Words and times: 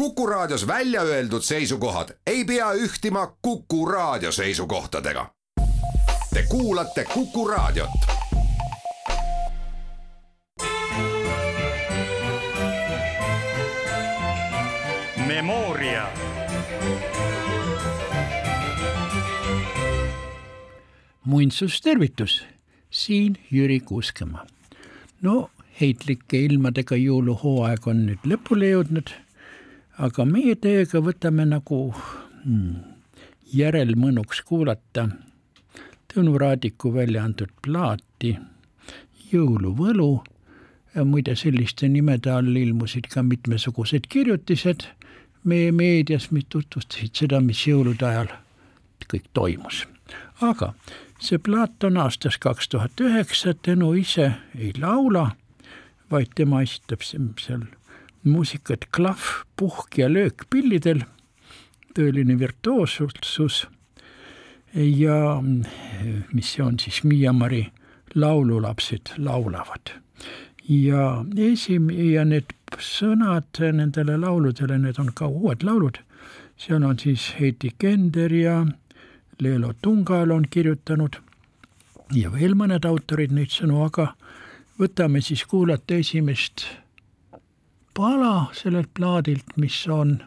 Kuku 0.00 0.26
Raadios 0.26 0.66
välja 0.66 1.02
öeldud 1.02 1.42
seisukohad 1.42 2.08
ei 2.26 2.44
pea 2.44 2.72
ühtima 2.72 3.36
Kuku 3.42 3.86
Raadio 3.86 4.32
seisukohtadega. 4.32 5.30
Te 6.34 6.42
kuulate 6.48 7.04
Kuku 7.04 7.48
Raadiot. 7.48 7.90
Memoria. 15.26 16.08
muinsustervitus, 21.24 22.44
siin 22.90 23.36
Jüri 23.50 23.80
Kuuskemaa. 23.80 24.46
no 25.22 25.50
heitlike 25.80 26.38
ilmadega 26.38 26.96
jõuluhooaeg 26.96 27.86
on 27.86 28.06
nüüd 28.06 28.24
lõpule 28.24 28.72
jõudnud, 28.72 29.12
aga 30.00 30.24
meie 30.24 30.54
teiega 30.56 31.02
võtame 31.04 31.44
nagu 31.48 31.80
hmm, 31.92 32.76
järelmõnuks 33.52 34.44
kuulata 34.48 35.08
Tõnu 36.10 36.32
Raadiku 36.42 36.90
välja 36.94 37.22
antud 37.22 37.52
plaati 37.62 38.32
Jõuluvõlu 39.30 40.08
muide 41.06 41.36
selliste 41.38 41.88
nimede 41.88 42.32
all 42.34 42.56
ilmusid 42.56 43.06
ka 43.12 43.22
mitmesugused 43.22 44.08
kirjutised 44.10 44.88
meie 45.44 45.70
meedias, 45.72 46.30
mis 46.34 46.48
tutvustasid 46.48 47.14
seda, 47.14 47.38
mis 47.40 47.60
jõulude 47.66 48.06
ajal 48.08 48.32
kõik 49.12 49.28
toimus. 49.36 49.84
aga 50.40 50.72
see 51.20 51.38
plaat 51.38 51.84
on 51.84 51.96
aastast 52.00 52.40
kaks 52.40 52.68
tuhat 52.68 53.00
üheksa, 53.00 53.54
Tõnu 53.54 53.92
ise 54.00 54.32
ei 54.58 54.72
laula, 54.80 55.36
vaid 56.10 56.32
tema 56.34 56.62
esitab 56.62 57.04
seal 57.04 57.68
muusikat 58.24 58.86
klahv, 58.94 59.44
puhk 59.56 59.98
ja 59.98 60.08
löök 60.12 60.44
pillidel, 60.50 61.04
tõeline 61.94 62.38
virtuoossus. 62.38 63.66
Ja 64.74 65.40
mis 66.32 66.52
see 66.52 66.62
on 66.62 66.78
siis, 66.78 67.02
Miia-Mari 67.04 67.66
laululapsed 68.14 69.16
laulavad. 69.18 69.96
ja 70.68 71.24
esim- 71.36 71.90
ja 71.90 72.24
need 72.24 72.52
sõnad 72.78 73.58
nendele 73.72 74.16
lauludele, 74.16 74.78
need 74.78 74.98
on 74.98 75.10
ka 75.12 75.26
uued 75.26 75.62
laulud, 75.62 75.98
seal 76.56 76.84
on 76.84 76.98
siis 76.98 77.34
Heidi 77.40 77.72
Kender 77.78 78.32
ja 78.32 78.66
Leelo 79.40 79.72
Tungal 79.82 80.30
on 80.30 80.44
kirjutanud 80.50 81.16
ja 82.14 82.30
veel 82.32 82.54
mõned 82.54 82.84
autorid 82.86 83.32
neid 83.32 83.50
sõnu, 83.54 83.84
aga 83.86 84.14
võtame 84.78 85.22
siis 85.22 85.44
kuulata 85.44 85.94
esimest 85.94 86.66
pala 87.94 88.50
sellelt 88.52 88.90
plaadilt, 88.94 89.56
mis 89.56 89.86
on 89.88 90.18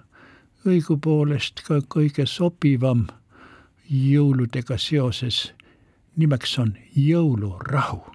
õigupoolest 0.68 1.64
ka 1.68 1.82
kõige 1.96 2.26
sobivam 2.26 3.08
jõuludega 3.90 4.78
seoses. 4.78 5.54
nimeks 6.16 6.60
on 6.60 6.76
Jõulurahu 6.96 8.14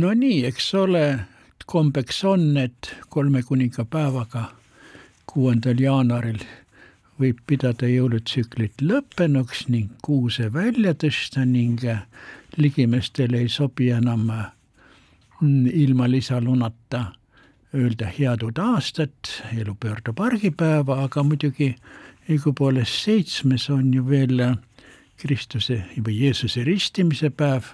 no 0.00 0.14
nii, 0.16 0.44
eks 0.48 0.72
ole, 0.78 1.04
kombeks 1.70 2.24
on, 2.24 2.56
et 2.56 2.90
kolme 3.12 3.42
kuningapäevaga, 3.46 4.48
kuuendal 5.30 5.78
jaanuaril 5.78 6.40
võib 7.20 7.40
pidada 7.46 7.88
jõulutsüklit 7.88 8.80
lõppenuks 8.82 9.66
ning 9.68 9.92
kuuse 10.02 10.48
välja 10.52 10.94
tõsta 10.96 11.44
ning 11.44 11.84
ligimestele 12.56 13.44
ei 13.44 13.50
sobi 13.52 13.90
enam 13.94 14.24
mm, 14.30 15.66
ilma 15.68 16.08
lisalunata 16.08 17.10
öelda 17.76 18.08
head 18.16 18.42
uut 18.42 18.58
aastat, 18.58 19.36
elu 19.54 19.76
pöördub 19.78 20.18
argipäeva, 20.20 21.04
aga 21.04 21.22
muidugi 21.22 21.74
õigupoolest 22.30 23.04
seitsmes 23.04 23.68
on 23.70 23.92
ju 23.94 24.06
veel 24.08 24.42
Kristuse 25.20 25.82
või 26.00 26.16
Jeesuse 26.24 26.64
ristimise 26.64 27.30
päev 27.30 27.68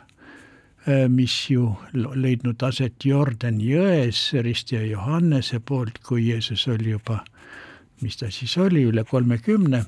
mis 1.09 1.35
ju 1.51 1.73
leidnud 1.95 2.63
aset 2.63 3.05
Jordani 3.05 3.73
jões 3.73 4.21
ristija 4.45 4.85
Johannese 4.87 5.61
poolt, 5.61 5.99
kui 6.07 6.29
Jeesus 6.29 6.69
oli 6.71 6.93
juba, 6.93 7.25
mis 8.03 8.17
ta 8.21 8.31
siis 8.31 8.57
oli, 8.63 8.85
üle 8.87 9.05
kolmekümne, 9.05 9.85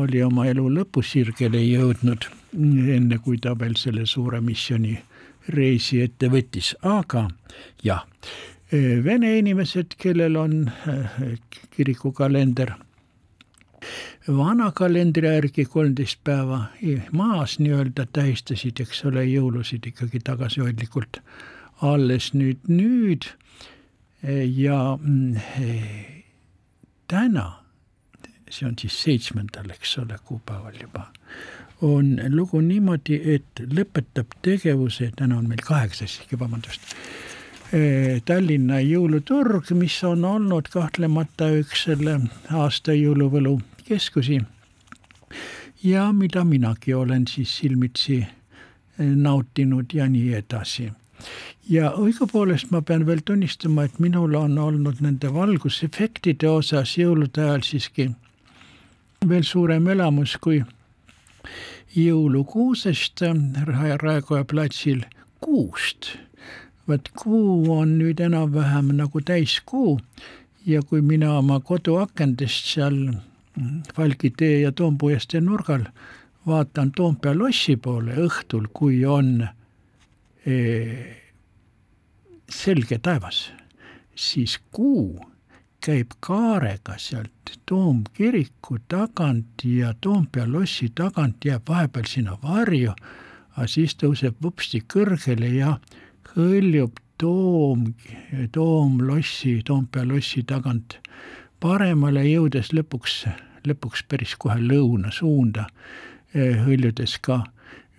oli 0.00 0.22
oma 0.24 0.46
elu 0.48 0.68
lõpusirgele 0.72 1.60
jõudnud, 1.66 2.28
enne 2.96 3.18
kui 3.24 3.36
ta 3.38 3.52
veel 3.58 3.76
selle 3.76 4.06
suure 4.06 4.40
missiooni 4.40 4.96
reisi 5.52 6.00
ette 6.00 6.30
võttis, 6.32 6.72
aga 6.82 7.26
jah, 7.84 8.06
vene 8.72 9.36
inimesed, 9.38 9.98
kellel 10.00 10.38
on 10.40 10.56
kirikukalender 11.76 12.72
vana 14.28 14.70
kalendri 14.74 15.26
järgi 15.26 15.64
kolmteist 15.64 16.20
päeva 16.24 16.66
maas 17.12 17.58
nii-öelda 17.58 18.06
tähistasid, 18.12 18.80
eks 18.80 19.04
ole, 19.10 19.24
jõulusid 19.26 19.86
ikkagi 19.90 20.20
tagasihoidlikult. 20.24 21.18
Alles 21.82 22.30
nüüd, 22.34 22.60
nüüd 22.68 23.26
ja 24.56 24.98
täna, 27.10 27.46
see 28.50 28.68
on 28.68 28.78
siis 28.78 29.00
seitsmendal, 29.02 29.72
eks 29.74 29.98
ole, 29.98 30.18
kuupäeval 30.24 30.78
juba, 30.78 31.08
on 31.82 32.14
lugu 32.30 32.60
niimoodi, 32.62 33.18
et 33.34 33.64
lõpetab 33.74 34.38
tegevuse, 34.46 35.10
täna 35.18 35.40
on 35.42 35.50
meil 35.50 35.64
kaheksas 35.66 36.20
isegi, 36.20 36.38
vabandust, 36.38 36.94
Tallinna 38.28 38.82
jõuluturg, 38.84 39.70
mis 39.80 39.94
on 40.04 40.26
olnud 40.28 40.66
kahtlemata 40.68 41.46
üks 41.56 41.86
selle 41.86 42.18
aasta 42.52 42.92
jõuluvõlu 42.92 43.54
keskusi 43.92 44.40
ja 45.84 46.12
mida 46.12 46.44
minagi 46.44 46.94
olen 46.94 47.26
siis 47.28 47.58
silmitsi 47.58 48.18
eh, 48.22 49.06
nautinud 49.06 49.86
ja 49.94 50.08
nii 50.08 50.34
edasi. 50.34 50.92
ja 51.68 51.92
õigupoolest 51.98 52.70
ma 52.70 52.82
pean 52.82 53.06
veel 53.06 53.20
tunnistama, 53.24 53.84
et 53.84 53.98
minul 53.98 54.34
on 54.34 54.58
olnud 54.58 55.00
nende 55.00 55.30
valgusefektide 55.34 56.48
osas 56.48 56.96
jõulude 56.98 57.44
ajal 57.44 57.62
siiski 57.66 58.10
veel 59.28 59.44
suurem 59.46 59.86
elamus 59.88 60.36
kui 60.42 60.62
jõulukuusest 61.96 63.22
Raekoja 64.02 64.44
platsil 64.44 65.02
kuust. 65.40 66.16
vaat 66.88 67.08
kuu 67.14 67.72
on 67.72 67.98
nüüd 67.98 68.20
enam-vähem 68.20 68.88
nagu 68.98 69.20
täiskuu 69.20 70.00
ja 70.66 70.82
kui 70.82 71.02
mina 71.02 71.36
oma 71.38 71.60
koduakendest 71.60 72.74
seal 72.74 72.98
Valgi 73.98 74.30
tee 74.36 74.60
ja 74.60 74.72
Toompuiestee 74.72 75.40
nurgal 75.40 75.84
vaatan 76.46 76.92
Toompea 76.96 77.34
lossi 77.38 77.76
poole 77.76 78.14
õhtul, 78.24 78.68
kui 78.72 79.04
on 79.04 79.48
selge 82.50 82.98
taevas, 82.98 83.52
siis 84.14 84.58
kuu 84.70 85.20
käib 85.82 86.16
kaarega 86.20 86.96
sealt 86.98 87.52
Toomkiriku 87.66 88.78
tagant 88.88 89.64
ja 89.64 89.94
Toompea 90.00 90.46
lossi 90.48 90.88
tagant 90.94 91.44
jääb 91.44 91.68
vahepeal 91.68 92.08
sinna 92.08 92.38
varju, 92.42 92.94
aga 93.56 93.68
siis 93.68 93.94
tõuseb 93.98 94.38
vupsti 94.42 94.82
kõrgele 94.94 95.54
ja 95.58 95.76
hõljub 96.34 96.98
Toom, 97.22 97.92
Toomlossi, 98.52 99.60
Toompea 99.66 100.06
lossi 100.08 100.42
tagant 100.42 100.98
paremale 101.62 102.24
jõudes 102.26 102.72
lõpuks, 102.74 103.22
lõpuks 103.68 104.02
päris 104.08 104.34
kohe 104.38 104.58
lõuna 104.60 105.12
suunda, 105.14 105.68
eh, 106.34 106.58
hõljudes 106.66 107.18
ka 107.22 107.42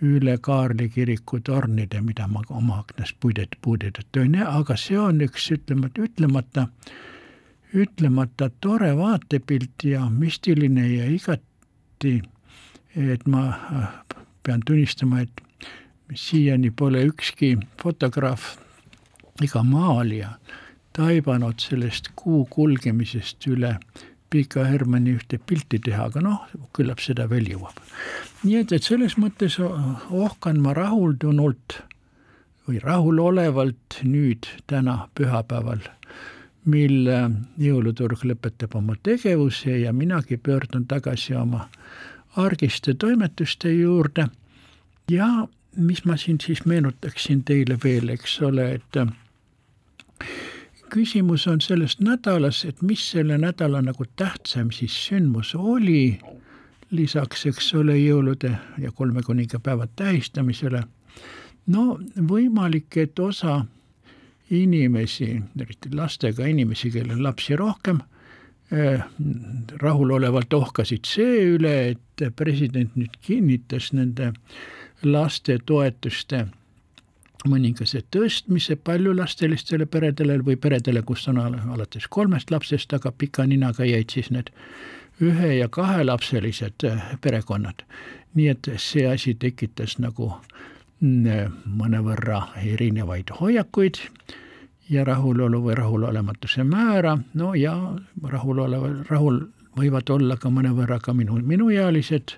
üle 0.04 0.36
Kaarli 0.38 0.88
kiriku 0.92 1.40
tornide, 1.40 2.00
mida 2.04 2.26
ma 2.28 2.42
oma 2.50 2.82
aknast 2.82 3.16
puidet, 3.20 3.56
puudetud 3.62 4.20
ei 4.20 4.28
näe, 4.28 4.44
aga 4.44 4.76
see 4.76 4.98
on 5.00 5.22
üks 5.24 5.46
ütlemata, 5.54 6.04
ütlemata, 6.04 6.66
ütlemata 7.74 8.50
tore 8.60 8.92
vaatepilt 8.96 9.86
ja 9.88 10.04
müstiline 10.10 10.84
ja 10.90 11.08
igati, 11.10 12.18
et 12.96 13.24
ma 13.26 13.46
äh, 13.48 13.88
pean 14.42 14.60
tunnistama, 14.66 15.24
et 15.24 15.40
siiani 16.14 16.70
pole 16.70 17.06
ükski 17.08 17.54
fotograaf 17.80 18.58
ega 19.42 19.62
maalija 19.66 20.34
taibanud 20.94 21.62
sellest 21.62 22.12
kuu 22.16 22.44
kulgemisest 22.50 23.46
üle 23.50 23.76
Pika 24.30 24.64
Hermanni 24.66 25.12
ühte 25.14 25.38
pilti 25.38 25.78
teha, 25.78 26.08
aga 26.08 26.22
noh, 26.24 26.46
küllap 26.74 27.02
seda 27.02 27.28
veel 27.30 27.46
jõuab. 27.52 27.76
nii 28.42 28.56
et, 28.62 28.72
et 28.72 28.82
selles 28.82 29.18
mõttes 29.20 29.60
ohkan 29.62 30.58
ma 30.62 30.74
rahuldunult 30.74 31.78
või 32.66 32.80
rahulolevalt 32.82 34.00
nüüd 34.02 34.48
täna 34.70 35.04
pühapäeval 35.14 35.84
mil 36.64 37.08
äh, 37.12 37.28
jõuluturg 37.60 38.24
lõpetab 38.24 38.74
oma 38.78 38.96
tegevuse 39.04 39.78
ja 39.82 39.92
minagi 39.92 40.38
pöördun 40.40 40.86
tagasi 40.88 41.36
oma 41.36 41.68
argiste 42.40 42.94
toimetuste 42.94 43.72
juurde. 43.72 44.28
ja 45.10 45.46
mis 45.76 46.04
ma 46.04 46.16
siin 46.16 46.40
siis 46.40 46.64
meenutaksin 46.64 47.44
teile 47.44 47.78
veel, 47.84 48.08
eks 48.08 48.40
ole, 48.42 48.72
et 48.74 48.96
äh, 48.96 49.12
küsimus 50.90 51.46
on 51.46 51.60
selles 51.60 51.98
nädalas, 52.00 52.64
et 52.64 52.82
mis 52.82 53.10
selle 53.10 53.38
nädala 53.38 53.82
nagu 53.82 54.04
tähtsam 54.16 54.70
siis 54.72 54.94
sündmus 55.06 55.54
oli, 55.54 56.18
lisaks, 56.90 57.46
eks 57.46 57.74
ole, 57.74 57.96
jõulude 57.98 58.54
ja 58.78 58.92
kolme 58.92 59.22
kuningapäeva 59.22 59.86
tähistamisele. 59.96 60.82
no 61.66 61.98
võimalik, 62.28 62.96
et 62.96 63.18
osa 63.18 63.64
inimesi, 64.50 65.42
eriti 65.60 65.94
lastega 65.94 66.46
inimesi, 66.46 66.90
kellel 66.90 67.22
lapsi 67.22 67.56
rohkem 67.56 68.00
eh,, 68.72 69.00
rahulolevalt 69.82 70.52
ohkasid 70.52 71.06
see 71.08 71.46
üle, 71.56 71.76
et 71.94 72.26
president 72.36 72.96
nüüd 72.96 73.16
kinnitas 73.22 73.92
nende 73.92 74.32
lastetoetuste 75.02 76.46
mõningase 77.48 78.02
tõstmise 78.14 78.76
paljulapselistele 78.76 79.86
peredele 79.86 80.38
või 80.44 80.56
peredele, 80.56 81.02
kus 81.02 81.28
on 81.28 81.38
alates 81.44 82.08
kolmest 82.08 82.50
lapsest, 82.50 82.92
aga 82.92 83.12
pika 83.12 83.46
ninaga 83.46 83.84
jäid 83.84 84.10
siis 84.14 84.30
need 84.30 84.50
ühe- 85.22 85.58
ja 85.58 85.68
kahelapselised 85.68 86.84
eh, 86.84 87.02
perekonnad. 87.20 87.84
nii 88.34 88.48
et 88.48 88.68
see 88.82 89.06
asi 89.06 89.34
tekitas 89.34 89.98
nagu 90.02 90.32
mm, 91.00 91.52
mõnevõrra 91.78 92.40
erinevaid 92.58 93.30
hoiakuid 93.40 94.00
ja 94.90 95.04
rahulolu 95.04 95.60
või 95.62 95.76
rahulolematuse 95.78 96.64
määra, 96.64 97.18
no 97.34 97.54
ja 97.54 97.76
rahuloleva, 98.22 98.90
rahul 99.08 99.44
võivad 99.78 100.10
olla 100.10 100.36
ka 100.36 100.50
mõnevõrra 100.50 100.98
ka 101.02 101.14
minu, 101.14 101.38
minuealised, 101.42 102.36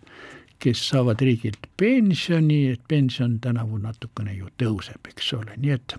kes 0.59 0.89
saavad 0.89 1.21
riigilt 1.21 1.69
pensioni, 1.77 2.67
et 2.73 2.81
pension 2.89 3.39
tänavu 3.41 3.79
natukene 3.79 4.35
ju 4.35 4.49
tõuseb, 4.63 5.11
eks 5.11 5.33
ole, 5.37 5.57
nii 5.57 5.75
et 5.77 5.97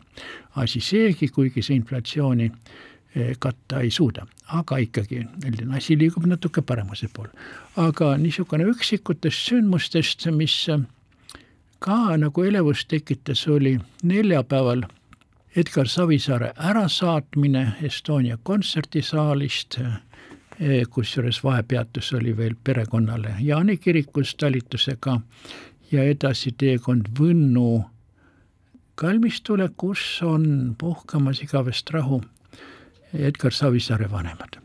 asi 0.55 0.81
seegi, 0.81 1.29
kuigi 1.33 1.61
see 1.61 1.77
inflatsiooni 1.77 2.49
eh, 2.49 3.35
katta 3.39 3.81
ei 3.85 3.91
suuda, 3.93 4.25
aga 4.57 4.79
ikkagi 4.83 5.21
üldine 5.45 5.77
asi 5.77 5.97
liigub 5.99 6.25
natuke 6.25 6.61
paremuse 6.61 7.09
poole. 7.13 7.31
aga 7.75 8.15
niisugune 8.17 8.65
üksikutest 8.73 9.49
sündmustest, 9.49 10.27
mis 10.31 10.57
ka 11.79 12.17
nagu 12.17 12.43
elevust 12.43 12.87
tekitas, 12.87 13.47
oli 13.47 13.77
neljapäeval 14.03 14.87
Edgar 15.57 15.87
Savisaare 15.87 16.53
ärasaatmine 16.57 17.67
Estonia 17.81 18.37
kontserdisaalist, 18.43 19.77
eh, 19.79 19.93
kusjuures 20.89 21.43
vahepeatus 21.43 22.13
oli 22.13 22.37
veel 22.37 22.55
perekonnale 22.63 23.35
Jaani 23.39 23.77
kirikus 23.77 24.35
talitusega 24.35 25.19
ja 25.91 26.03
edasi 26.03 26.51
teekond 26.57 27.11
Võnnu 27.19 27.83
kalmistule, 28.95 29.69
kus 29.77 30.23
on 30.25 30.75
puhkamas 30.77 31.43
igavest 31.43 31.89
rahu 31.89 32.23
Edgar 33.13 33.53
Savisaare 33.53 34.11
vanemad. 34.11 34.57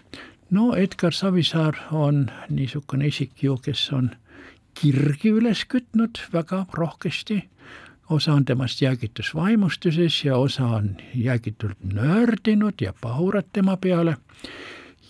no 0.50 0.74
Edgar 0.74 1.12
Savisaar 1.12 1.76
on 1.90 2.30
niisugune 2.48 3.06
isik 3.06 3.42
ju, 3.42 3.56
kes 3.56 3.90
on 3.92 4.10
kirgi 4.74 5.30
üles 5.30 5.64
kütnud 5.68 6.18
väga 6.32 6.66
rohkesti 6.72 7.42
osa 8.12 8.32
on 8.32 8.44
temast 8.44 8.82
jäägitus 8.82 9.34
vaimustuses 9.34 10.24
ja 10.24 10.36
osa 10.36 10.66
on 10.66 10.96
jäägitult 11.14 11.78
nördinud 11.92 12.74
ja 12.80 12.92
pahurat 13.00 13.46
tema 13.52 13.76
peale. 13.76 14.16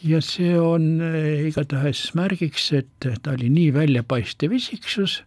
Ja 0.03 0.21
see 0.25 0.55
on 0.59 1.01
eh, 1.05 1.47
igatahes 1.49 2.11
märgiks, 2.19 2.71
et 2.77 3.09
ta 3.23 3.35
oli 3.37 3.51
nii 3.53 3.73
väljapaistev 3.75 4.55
isiksus, 4.57 5.23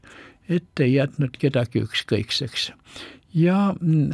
et 0.49 0.83
ei 0.83 0.97
jätnud 0.97 1.37
kedagi 1.39 1.83
ükskõikseks. 1.85 2.71
ja 3.33 3.75
mm, 3.79 4.13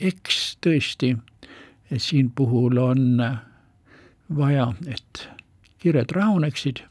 eks 0.00 0.56
tõesti 0.64 1.16
siin 1.98 2.30
puhul 2.30 2.78
on 2.78 3.22
vaja, 4.36 4.72
et 4.86 5.28
kired 5.82 6.12
rahuneksid, 6.16 6.82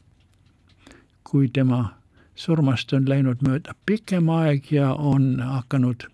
kui 1.24 1.48
tema 1.48 1.96
surmast 2.34 2.92
on 2.92 3.08
läinud 3.08 3.42
mööda 3.44 3.74
pikem 3.86 4.30
aeg 4.32 4.70
ja 4.72 4.92
on 4.94 5.40
hakanud 5.40 6.06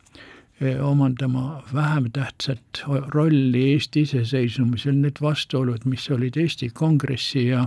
omandama 0.82 1.62
vähem 1.74 2.10
tähtsat 2.12 2.82
rolli 3.14 3.72
Eesti 3.72 4.00
iseseisvumisel, 4.00 4.96
need 4.98 5.20
vastuolud, 5.22 5.84
mis 5.84 6.10
olid 6.10 6.36
Eesti 6.36 6.70
Kongressi 6.74 7.46
ja 7.46 7.66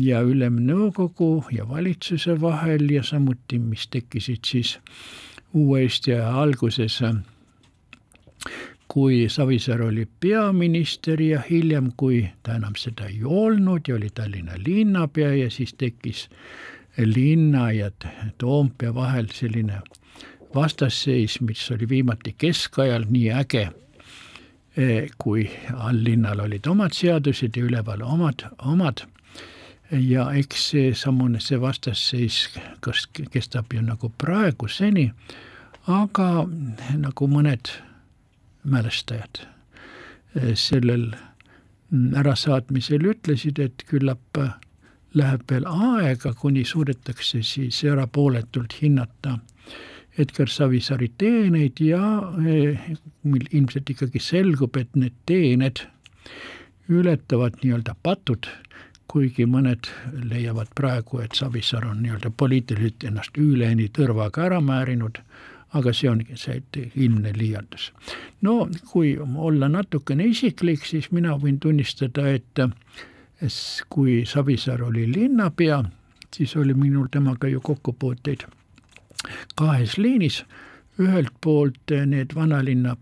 ja 0.00 0.20
Ülemnõukogu 0.20 1.46
ja 1.56 1.68
valitsuse 1.68 2.40
vahel 2.40 2.90
ja 2.90 3.02
samuti, 3.02 3.58
mis 3.58 3.86
tekkisid 3.88 4.44
siis 4.44 4.78
uue 5.56 5.82
Eesti 5.82 6.12
aja 6.14 6.34
alguses, 6.42 7.00
kui 8.88 9.28
Savisaar 9.28 9.82
oli 9.86 10.06
peaminister 10.20 11.20
ja 11.22 11.40
hiljem, 11.50 11.92
kui 11.96 12.26
ta 12.42 12.58
enam 12.58 12.76
seda 12.76 13.08
ei 13.08 13.22
olnud 13.24 13.88
ja 13.88 13.96
oli 13.96 14.10
Tallinna 14.14 14.58
linnapea 14.66 15.34
ja 15.34 15.50
siis 15.50 15.74
tekkis 15.78 16.28
linna 16.98 17.70
ja 17.72 17.90
Toompea 18.38 18.94
vahel 18.94 19.32
selline 19.32 19.80
vastasseis, 20.54 21.40
mis 21.40 21.70
oli 21.70 21.88
viimati 21.88 22.34
keskajal 22.38 23.04
nii 23.08 23.30
äge, 23.32 23.68
e, 24.76 25.08
kui 25.18 25.50
alllinnal 25.74 26.40
olid 26.40 26.66
omad 26.66 26.94
seadused 26.96 27.56
ja 27.56 27.64
üleval 27.64 28.02
omad, 28.02 28.46
omad. 28.58 29.06
ja 29.90 30.28
eks 30.38 30.68
seesamune, 30.70 31.40
see 31.42 31.60
vastasseis, 31.60 32.44
kas 32.80 33.08
kestab 33.30 33.72
ju 33.74 33.82
nagu 33.82 34.12
praeguseni, 34.18 35.10
aga 35.90 36.46
nagu 36.94 37.26
mõned 37.26 37.72
mälestajad 38.62 39.42
e, 39.42 40.54
sellel 40.54 41.10
ärasaatmisel 42.16 43.06
ütlesid, 43.14 43.58
et 43.58 43.82
küllap 43.90 44.38
läheb 45.14 45.42
veel 45.50 45.66
aega, 45.66 46.34
kuni 46.38 46.64
suudetakse 46.64 47.42
siis 47.42 47.82
erapooletult 47.84 48.76
hinnata 48.82 49.38
Edgar 50.18 50.48
Savisaari 50.48 51.12
teeneid 51.18 51.80
ja 51.80 52.02
eh, 52.46 52.90
mil 53.22 53.46
ilmselt 53.52 53.90
ikkagi 53.90 54.18
selgub, 54.22 54.76
et 54.76 54.90
need 54.98 55.14
teened 55.26 55.84
ületavad 56.90 57.60
nii-öelda 57.62 57.94
patud, 58.02 58.48
kuigi 59.10 59.46
mõned 59.46 59.86
leiavad 60.30 60.70
praegu, 60.74 61.22
et 61.22 61.38
Savisaar 61.38 61.86
on 61.92 62.02
nii-öelda 62.02 62.32
poliitiliselt 62.36 63.06
ennast 63.06 63.38
üleni 63.38 63.88
tõrvaga 63.94 64.48
ära 64.48 64.60
määrinud, 64.62 65.22
aga 65.78 65.94
see 65.94 66.10
ongi 66.10 66.38
see 66.38 66.58
ilmne 66.98 67.32
liialdus. 67.36 67.92
no 68.42 68.68
kui 68.90 69.16
olla 69.18 69.68
natukene 69.68 70.26
isiklik, 70.26 70.86
siis 70.86 71.10
mina 71.14 71.36
võin 71.38 71.60
tunnistada, 71.62 72.26
et 72.28 72.66
kui 73.88 74.24
Savisaar 74.26 74.82
oli 74.82 75.06
linnapea, 75.12 75.84
siis 76.34 76.56
oli 76.56 76.74
minul 76.74 77.06
temaga 77.10 77.48
ju 77.48 77.60
kokkupuuteid 77.60 78.46
kahes 79.56 79.98
liinis, 79.98 80.44
ühelt 81.00 81.32
poolt 81.40 81.94
need 82.06 82.34
vanalinna 82.34 82.96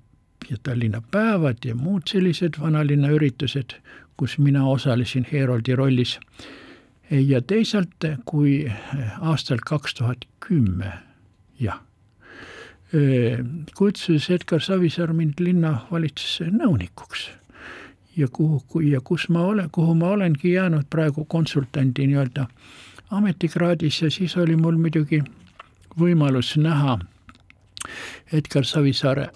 ja 0.51 0.57
Tallinna 0.63 1.03
päevad 1.11 1.65
ja 1.65 1.75
muud 1.75 2.09
sellised 2.09 2.61
vanalinna 2.61 3.11
üritused, 3.13 3.75
kus 4.17 4.39
mina 4.39 4.65
osalesin 4.67 5.27
Heeroldi 5.33 5.77
rollis. 5.77 6.19
ja 7.11 7.41
teisalt, 7.43 8.05
kui 8.25 8.73
aastal 9.21 9.59
kaks 9.65 9.95
tuhat 9.95 10.25
kümme, 10.41 10.93
jah, 11.61 11.81
kutsus 13.77 14.31
Edgar 14.31 14.61
Savisaar 14.61 15.13
mind 15.13 15.41
linnavalitsusse 15.41 16.51
nõunikuks. 16.51 17.29
Ja 18.17 18.29
kuhu, 18.33 18.81
ja 18.81 19.01
kus 19.01 19.29
ma 19.29 19.45
olen, 19.47 19.69
kuhu 19.71 19.95
ma 19.95 20.09
olengi 20.11 20.53
jäänud 20.53 20.89
praegu 20.91 21.25
konsultandi 21.25 22.07
nii-öelda 22.07 22.47
ametikraadis 23.11 24.03
ja 24.03 24.11
siis 24.11 24.37
oli 24.37 24.57
mul 24.57 24.77
muidugi 24.77 25.23
võimalus 25.99 26.55
näha 26.61 26.99
Edgar 28.33 28.67
Savisaare 28.67 29.31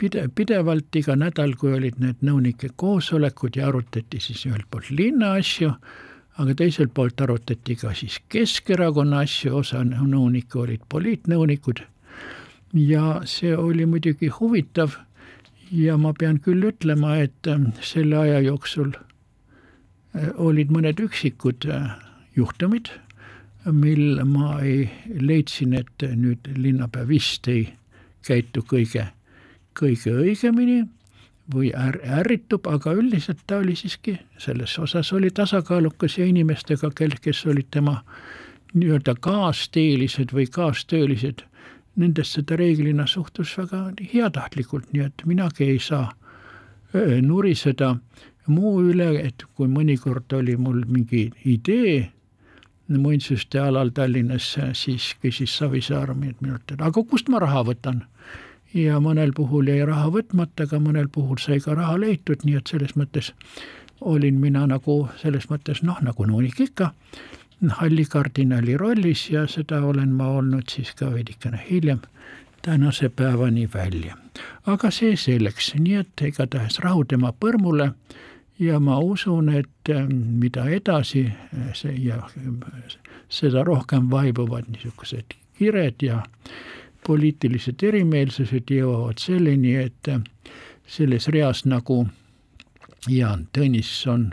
pide-, 0.00 0.28
pidevalt 0.34 0.96
iga 0.96 1.16
nädal, 1.18 1.54
kui 1.58 1.74
olid 1.76 2.00
need 2.02 2.22
nõunike 2.26 2.72
koosolekud 2.80 3.58
ja 3.58 3.68
arutati 3.68 4.20
siis 4.22 4.44
ühelt 4.48 4.68
poolt 4.70 4.90
linna 4.94 5.34
asju, 5.40 5.72
aga 6.40 6.56
teiselt 6.56 6.94
poolt 6.96 7.20
arutati 7.20 7.76
ka 7.80 7.94
siis 7.96 8.20
Keskerakonna 8.32 9.24
asju, 9.26 9.56
osa 9.60 9.82
nõunikke 9.84 10.60
olid 10.64 10.84
poliitnõunikud. 10.88 11.84
Ja 12.76 13.20
see 13.26 13.56
oli 13.56 13.86
muidugi 13.86 14.30
huvitav 14.30 14.94
ja 15.74 15.96
ma 15.98 16.12
pean 16.14 16.38
küll 16.42 16.70
ütlema, 16.70 17.16
et 17.24 17.50
ähm, 17.50 17.70
selle 17.82 18.18
aja 18.22 18.40
jooksul 18.46 18.92
äh, 18.94 20.30
olid 20.38 20.70
mõned 20.74 21.02
üksikud 21.02 21.66
äh, 21.70 21.92
juhtumid, 22.38 22.92
mil 23.64 24.22
ma 24.24 24.60
ei, 24.64 24.88
leidsin, 25.20 25.74
et 25.76 26.06
nüüd 26.16 26.48
linnapea 26.56 27.06
vist 27.08 27.48
ei 27.48 27.66
käitu 28.26 28.62
kõige, 28.68 29.06
kõige 29.76 30.14
õigemini 30.22 30.84
või 31.52 31.72
är-, 31.74 32.00
ärritub, 32.20 32.66
aga 32.70 32.94
üldiselt 32.96 33.42
ta 33.46 33.60
oli 33.60 33.76
siiski, 33.76 34.16
selles 34.38 34.78
osas 34.78 35.12
oli 35.12 35.30
tasakaalukas 35.34 36.18
ja 36.18 36.28
inimestega, 36.30 36.92
kel, 36.96 37.16
kes 37.20 37.44
olid 37.46 37.68
tema 37.70 38.00
nii-öelda 38.74 39.16
kaasteelised 39.20 40.32
või 40.32 40.46
kaastöölised 40.46 41.44
nendesse 42.00 42.42
ta 42.46 42.56
reeglina 42.56 43.06
suhtus 43.06 43.56
väga 43.58 43.90
heatahtlikult, 44.12 44.92
nii 44.92 45.08
et 45.08 45.24
minagi 45.26 45.66
ei 45.74 45.80
saa 45.82 46.12
nuriseda 47.22 47.96
muu 48.50 48.80
üle, 48.90 49.10
et 49.20 49.44
kui 49.54 49.68
mõnikord 49.70 50.32
oli 50.38 50.56
mul 50.56 50.84
mingi 50.88 51.28
idee 51.44 52.10
muinsuste 52.98 53.60
alal 53.60 53.90
Tallinnas, 53.94 54.56
siis 54.72 55.14
küsis 55.22 55.56
Savisaar 55.58 56.14
minult, 56.14 56.72
et 56.72 56.80
aga 56.80 57.04
kust 57.04 57.28
ma 57.28 57.38
raha 57.38 57.64
võtan. 57.64 58.06
ja 58.74 59.00
mõnel 59.02 59.32
puhul 59.34 59.66
jäi 59.66 59.82
raha 59.86 60.10
võtmata, 60.14 60.62
aga 60.62 60.78
mõnel 60.78 61.08
puhul 61.08 61.38
sai 61.42 61.60
ka 61.60 61.74
raha 61.74 61.98
leitud, 61.98 62.44
nii 62.44 62.56
et 62.56 62.66
selles 62.70 62.94
mõttes 62.96 63.32
olin 64.00 64.38
mina 64.40 64.66
nagu 64.66 65.08
selles 65.20 65.48
mõttes 65.50 65.82
noh, 65.82 65.98
nagu 66.02 66.26
nõunik 66.26 66.60
ikka 66.60 66.92
halli 67.68 68.04
kardinali 68.04 68.76
rollis 68.76 69.30
ja 69.30 69.46
seda 69.46 69.82
olen 69.84 70.14
ma 70.16 70.30
olnud 70.38 70.70
siis 70.70 70.94
ka 70.96 71.10
veidikene 71.12 71.60
hiljem 71.70 72.00
tänase 72.62 73.08
päevani 73.08 73.68
välja. 73.74 74.16
aga 74.66 74.90
see 74.90 75.16
selleks, 75.16 75.74
nii 75.74 75.94
et 75.94 76.22
igatahes 76.24 76.78
rahu 76.80 77.04
tema 77.04 77.32
põrmule 77.32 77.92
ja 78.60 78.80
ma 78.80 78.98
usun, 78.98 79.48
et 79.48 79.90
ähm, 79.90 80.12
mida 80.40 80.66
edasi 80.68 81.26
äh, 81.26 81.70
see 81.74 81.94
ja 82.04 82.22
seda 83.28 83.64
rohkem 83.64 84.10
vaibuvad 84.10 84.68
niisugused 84.68 85.36
kired 85.58 86.02
ja 86.04 86.22
poliitilised 87.06 87.82
erimeelsused 87.82 88.70
jõuavad 88.70 89.18
selleni, 89.18 89.74
et 89.80 90.12
äh, 90.12 90.20
selles 90.86 91.28
reas 91.28 91.64
nagu 91.64 92.04
Jaan 93.08 93.48
Tõnisson 93.56 94.30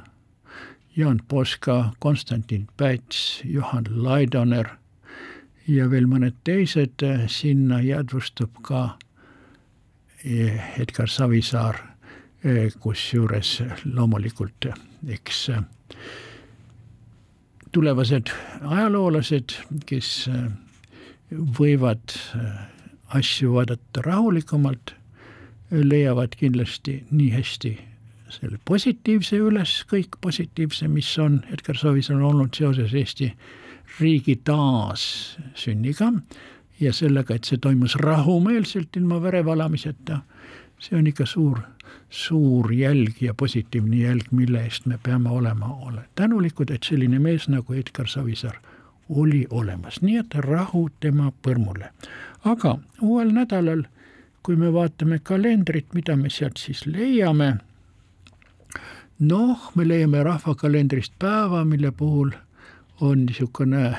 Jaan 0.97 1.21
Poska, 1.27 1.91
Konstantin 1.99 2.67
Päts, 2.77 3.41
Johan 3.45 3.85
Laidoner 3.89 4.67
ja 5.67 5.85
veel 5.91 6.07
mõned 6.09 6.33
teised, 6.43 7.03
sinna 7.29 7.77
jäädvustub 7.85 8.63
ka 8.65 8.97
Edgar 10.25 11.07
Savisaar, 11.07 11.77
kusjuures 12.79 13.61
loomulikult 13.93 14.69
eks 15.07 15.49
eh, 15.49 15.63
tulevased 17.71 18.31
ajaloolased, 18.61 19.57
kes 19.85 20.11
võivad 21.59 22.15
asju 23.17 23.53
vaadata 23.57 24.01
rahulikumalt, 24.05 24.93
leiavad 25.71 26.35
kindlasti 26.39 27.01
nii 27.11 27.29
hästi 27.35 27.73
selle 28.31 28.59
positiivse 28.65 29.39
üles, 29.39 29.81
kõik 29.87 30.17
positiivse, 30.21 30.87
mis 30.91 31.09
on 31.21 31.41
Edgar 31.53 31.77
Savisaar 31.79 32.21
olnud 32.23 32.55
seoses 32.57 32.93
Eesti 32.95 33.31
riigi 33.99 34.35
taassünniga 34.47 36.11
ja 36.79 36.93
sellega, 36.93 37.35
et 37.35 37.47
see 37.47 37.59
toimus 37.61 37.95
rahumeelselt 38.01 38.99
ilma 38.99 39.21
verevalamiseta, 39.23 40.21
see 40.79 40.97
on 40.99 41.07
ikka 41.07 41.25
suur, 41.25 41.61
suur 42.09 42.71
jälg 42.73 43.21
ja 43.21 43.33
positiivne 43.33 43.97
jälg, 43.97 44.31
mille 44.31 44.63
eest 44.63 44.85
me 44.85 44.99
peame 45.03 45.29
olema 45.29 45.65
ole 45.65 46.05
tänulikud, 46.15 46.71
et 46.71 46.83
selline 46.83 47.19
mees 47.19 47.47
nagu 47.49 47.73
Edgar 47.73 48.07
Savisaar 48.07 48.59
oli 49.09 49.45
olemas, 49.49 50.01
nii 50.01 50.17
et 50.17 50.35
rahu 50.35 50.89
tema 50.99 51.31
põrmule. 51.47 51.91
aga 52.45 52.77
uuel 53.01 53.31
nädalal, 53.31 53.83
kui 54.43 54.55
me 54.55 54.73
vaatame 54.73 55.19
kalendrit, 55.19 55.93
mida 55.93 56.15
me 56.15 56.29
sealt 56.29 56.57
siis 56.57 56.85
leiame 56.85 57.57
noh, 59.19 59.71
me 59.75 59.87
leiame 59.87 60.23
rahvakalendrist 60.23 61.13
päeva, 61.19 61.65
mille 61.65 61.91
puhul 61.91 62.31
on 63.01 63.25
niisugune 63.25 63.97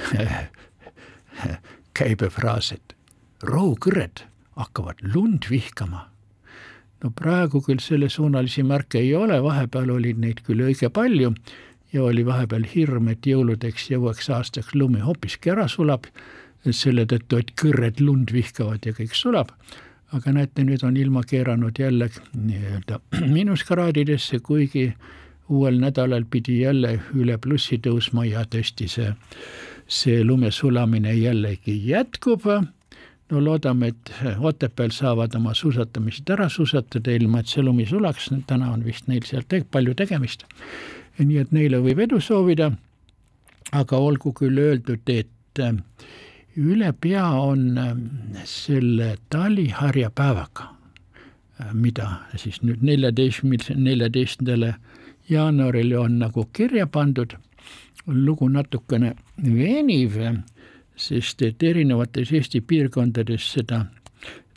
käibefraas, 1.99 2.73
et 2.73 2.95
rohukõred 3.43 4.25
hakkavad 4.59 5.03
lund 5.15 5.51
vihkama. 5.51 6.09
No 7.05 7.11
praegu 7.15 7.63
küll 7.65 7.83
sellesuunalisi 7.83 8.63
märke 8.67 8.99
ei 9.03 9.15
ole, 9.15 9.43
vahepeal 9.43 9.91
oli 9.97 10.15
neid 10.19 10.43
küll 10.47 10.67
õige 10.67 10.91
palju 10.91 11.35
ja 11.93 12.05
oli 12.05 12.25
vahepeal 12.27 12.67
hirm, 12.75 13.09
et 13.09 13.27
jõuludeks 13.27 13.91
ja 13.91 14.01
uueks 14.01 14.31
aastaks 14.31 14.75
lumi 14.75 15.01
hoopiski 15.01 15.55
ära 15.55 15.69
sulab, 15.69 16.09
selle 16.71 17.07
tõttu, 17.09 17.39
et 17.39 17.53
kõrred 17.57 18.01
lund 18.03 18.33
vihkavad 18.35 18.85
ja 18.85 18.93
kõik 18.97 19.15
sulab 19.15 19.55
aga 20.17 20.33
näete, 20.33 20.65
nüüd 20.65 20.85
on 20.87 20.97
ilma 20.97 21.23
keeranud 21.29 21.79
jälle 21.79 22.09
nii-öelda 22.35 23.01
miinuskraadidesse, 23.35 24.41
kuigi 24.41 24.93
uuel 25.49 25.81
nädalal 25.81 26.25
pidi 26.31 26.61
jälle 26.63 26.99
üle 27.17 27.39
plussi 27.39 27.81
tõusma 27.85 28.25
ja 28.29 28.45
tõesti 28.45 28.89
see, 28.89 29.13
see 29.87 30.25
lume 30.25 30.51
sulamine 30.53 31.15
jällegi 31.17 31.77
jätkub. 31.89 32.47
No 33.31 33.45
loodame, 33.45 33.93
et 33.93 34.13
Otepääl 34.39 34.93
saavad 34.95 35.35
oma 35.37 35.55
suusatamised 35.55 36.31
ära 36.31 36.49
suusatada, 36.49 37.13
ilma 37.13 37.43
et 37.43 37.53
see 37.53 37.63
lumi 37.63 37.87
sulaks, 37.87 38.31
täna 38.49 38.73
on 38.73 38.85
vist 38.87 39.09
neil 39.09 39.27
seal 39.29 39.45
te 39.49 39.63
palju 39.65 39.95
tegemist. 39.95 40.45
nii 41.19 41.39
et 41.43 41.53
neile 41.53 41.81
võib 41.83 41.99
edu 41.99 42.21
soovida. 42.21 42.73
aga 43.73 43.97
olgu 43.97 44.33
küll 44.33 44.59
öeldud, 44.59 45.09
et 45.09 45.61
üle 46.57 46.93
pea 47.01 47.27
on 47.37 47.79
ähm, 47.79 48.05
selle 48.45 49.17
taliharja 49.31 50.11
päevaga, 50.11 50.71
äh, 51.61 51.75
mida 51.75 52.09
siis 52.37 52.63
nüüd 52.63 52.83
neljateistkümnendale, 52.83 53.77
neljateistkümnendale 53.77 54.75
jaanuarile 55.29 55.99
on 55.99 56.19
nagu 56.19 56.49
kirja 56.53 56.87
pandud, 56.87 57.37
lugu 58.07 58.49
natukene 58.49 59.15
veniv, 59.37 60.17
sest 60.99 61.43
et 61.43 61.63
erinevates 61.63 62.33
Eesti 62.33 62.61
piirkondades 62.61 63.53
seda 63.53 63.85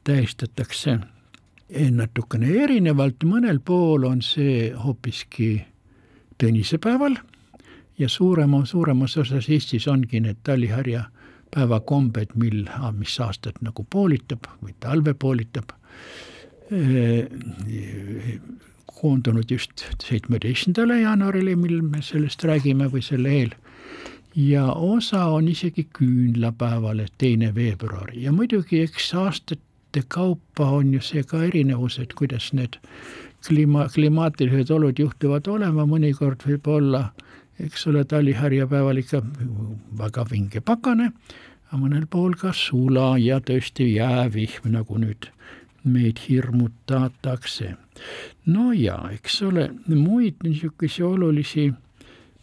tähistatakse 0.04 0.98
natukene 1.92 2.50
erinevalt, 2.64 3.24
mõnel 3.24 3.62
pool 3.64 4.04
on 4.10 4.22
see 4.26 4.72
hoopiski 4.76 5.54
tõnisepäeval 6.42 7.16
ja 8.02 8.10
suurema, 8.10 8.66
suuremas 8.66 9.18
osas 9.18 9.50
Eestis 9.50 9.88
ongi 9.88 10.20
need 10.20 10.42
talliharja 10.44 11.06
päevakombed, 11.52 12.34
mil, 12.36 12.66
mis 12.98 13.20
aastat 13.20 13.62
nagu 13.62 13.86
poolitab 13.90 14.48
või 14.64 14.74
talve 14.80 15.14
poolitab, 15.14 15.74
koondunud 19.02 19.52
just 19.52 19.86
seitsmeteistkümnendale 20.04 21.02
jaanuarile, 21.02 21.56
mil 21.60 21.82
me 21.82 22.02
sellest 22.06 22.44
räägime 22.48 22.88
või 22.92 23.04
selle 23.06 23.34
eel. 23.42 23.56
Ja 24.36 24.72
osa 24.72 25.26
on 25.26 25.48
isegi 25.48 25.88
küünlapäevale, 25.98 27.06
teine 27.18 27.56
veebruar 27.56 28.14
ja 28.14 28.32
muidugi 28.32 28.82
eks 28.82 29.14
aastate 29.14 30.04
kaupa 30.08 30.70
on 30.70 30.94
ju 30.94 31.02
see 31.02 31.24
ka 31.24 31.44
erinevus, 31.44 32.00
et 32.00 32.14
kuidas 32.14 32.54
need 32.54 32.78
kliima, 33.48 33.90
klimaatilised 33.94 34.72
olud 34.72 35.00
juhtuvad 35.00 35.48
olema, 35.48 35.86
mõnikord 35.86 36.46
võib 36.48 36.68
olla, 36.68 37.06
eks 37.60 37.88
ole, 37.88 38.04
talliharjapäeval 38.06 39.02
ikka 39.02 39.22
väga 40.00 40.26
vinge 40.32 40.62
pakane, 40.62 41.12
aga 41.70 41.82
mõnel 41.82 42.08
pool 42.10 42.36
ka 42.40 42.54
sula 42.56 43.16
ja 43.20 43.40
tõesti 43.40 43.94
jäävihm, 43.96 44.72
nagu 44.72 44.98
nüüd 45.02 45.32
meid 45.84 46.20
hirmutatakse. 46.28 47.76
no 48.46 48.72
ja 48.72 48.98
eks 49.12 49.42
ole, 49.42 49.72
muid 49.88 50.44
niisuguseid 50.44 51.06
olulisi 51.06 51.72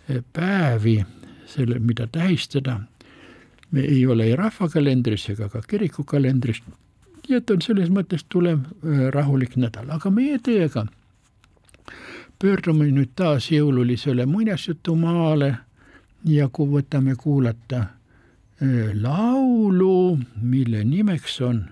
eh, 0.09 0.23
päevi, 0.33 1.04
selle, 1.49 1.78
mida 1.78 2.07
tähistada, 2.07 2.81
me 3.71 3.81
ei 3.81 4.07
ole 4.07 4.28
ei 4.28 4.37
rahvakalendris 4.37 5.28
ega 5.35 5.49
ka 5.49 5.62
kirikukalendris, 5.69 6.62
nii 7.28 7.37
et 7.37 7.50
on 7.50 7.62
selles 7.64 7.90
mõttes 7.93 8.25
tulev 8.28 8.61
eh, 8.61 9.09
rahulik 9.14 9.57
nädal, 9.57 9.90
aga 9.93 10.11
meie 10.11 10.38
teiega 10.38 10.87
pöördume 12.38 12.87
nüüd 12.95 13.17
taas 13.19 13.50
jõululisele 13.50 14.26
muinasjutumaale 14.31 15.55
ja 16.28 16.49
kui 16.52 16.71
võtame 16.71 17.17
kuulata 17.19 17.81
eh, 18.62 18.95
laulu, 18.95 20.19
mille 20.43 20.85
nimeks 20.85 21.40
on 21.49 21.64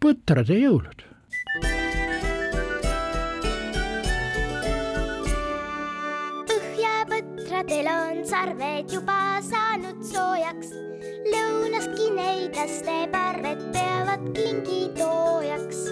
põtrade 0.00 0.58
jõulud. 0.60 1.04
Põhjapõtradel 7.66 7.88
on 7.90 8.24
sarved 8.26 8.92
juba 8.92 9.40
saanud 9.42 10.04
soojaks, 10.06 10.70
lõunastki 11.32 12.10
neid 12.14 12.54
laste 12.56 12.98
parved 13.10 13.66
peavad 13.74 14.30
kingitoojaks 14.34 15.46
tavalistel 15.66 15.85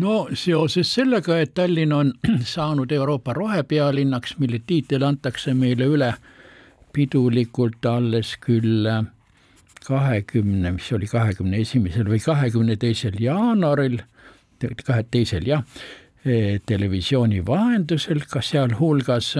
no 0.00 0.16
seoses 0.34 0.90
sellega, 0.94 1.38
et 1.40 1.54
Tallinn 1.54 1.92
on 1.92 2.12
saanud 2.54 2.92
Euroopa 2.92 3.34
rohepealinnaks, 3.36 4.36
mille 4.38 4.62
tiitel 4.66 5.04
antakse 5.06 5.54
meile 5.54 5.88
üle 5.90 6.12
pidulikult 6.92 7.86
alles 7.86 8.34
küll 8.42 8.88
kahekümne, 9.86 10.74
mis 10.76 10.92
oli 10.92 11.08
kahekümne 11.10 11.60
esimesel 11.64 12.08
või 12.10 12.20
kahekümne 12.24 12.76
teisel 12.80 13.16
jaanuaril, 13.20 14.00
kahe 14.84 15.04
teisel 15.10 15.46
jah, 15.48 15.64
televisiooni 16.66 17.40
vahendusel, 17.46 18.20
ka 18.28 18.42
sealhulgas 18.44 19.32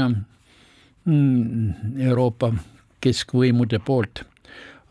mm, 1.05 1.99
Euroopa 2.01 2.55
keskvõimude 3.05 3.81
poolt 3.85 4.25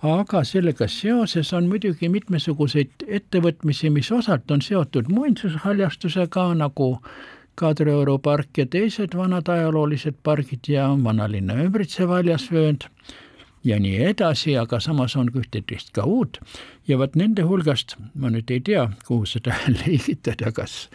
aga 0.06 0.44
sellega 0.48 0.88
seoses 0.88 1.52
on 1.54 1.68
muidugi 1.68 2.10
mitmesuguseid 2.10 3.04
ettevõtmisi, 3.08 3.90
mis 3.92 4.12
osalt 4.12 4.52
on 4.52 4.62
seotud 4.64 5.12
muinsushaljastusega, 5.12 6.54
nagu 6.60 6.96
Kadrioru 7.60 8.20
park 8.24 8.58
ja 8.58 8.66
teised 8.72 9.16
vanad 9.20 9.50
ajaloolised 9.52 10.22
pargid 10.24 10.70
ja 10.72 10.86
vanalinna 11.04 11.58
ümbritsev 11.60 12.14
haljasvöönd 12.16 12.86
ja 13.68 13.80
nii 13.80 13.98
edasi, 14.14 14.56
aga 14.58 14.80
samas 14.80 15.18
on 15.20 15.28
ka 15.34 15.42
ühte-teist 15.42 15.92
ka 15.96 16.06
uut 16.08 16.40
ja 16.88 16.98
vot 16.98 17.18
nende 17.20 17.44
hulgast, 17.44 17.98
ma 18.16 18.32
nüüd 18.32 18.52
ei 18.56 18.64
tea, 18.64 18.86
kuhu 19.08 19.28
seda 19.28 19.58
liigitada, 19.82 20.54
kas 20.56 20.86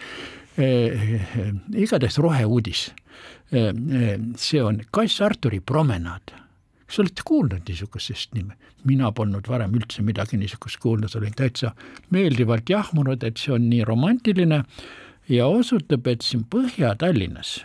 eh, 0.56 1.20
igatahes 1.76 2.16
roheuudis. 2.16 2.86
Eh, 3.52 3.68
see 4.40 4.64
on 4.64 4.80
Kass 4.90 5.20
Arturi 5.20 5.60
promenaad 5.60 6.32
kas 6.86 6.98
olete 7.00 7.22
kuulnud 7.24 7.68
niisugusest 7.68 8.34
nime? 8.34 8.56
mina 8.84 9.12
polnud 9.12 9.48
varem 9.48 9.74
üldse 9.78 10.02
midagi 10.04 10.36
niisugust 10.36 10.80
kuulnud, 10.82 11.14
olin 11.16 11.32
täitsa 11.36 11.72
meeldivalt 12.10 12.68
jahmunud, 12.68 13.24
et 13.24 13.40
see 13.40 13.54
on 13.54 13.70
nii 13.70 13.84
romantiline 13.84 14.64
ja 15.28 15.46
osutab, 15.46 16.06
et 16.06 16.22
siin 16.22 16.44
Põhja-Tallinnas 16.50 17.62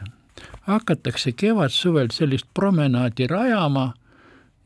hakatakse 0.70 1.32
kevad-suvel 1.32 2.12
sellist 2.14 2.48
promenaadi 2.54 3.28
rajama. 3.28 3.94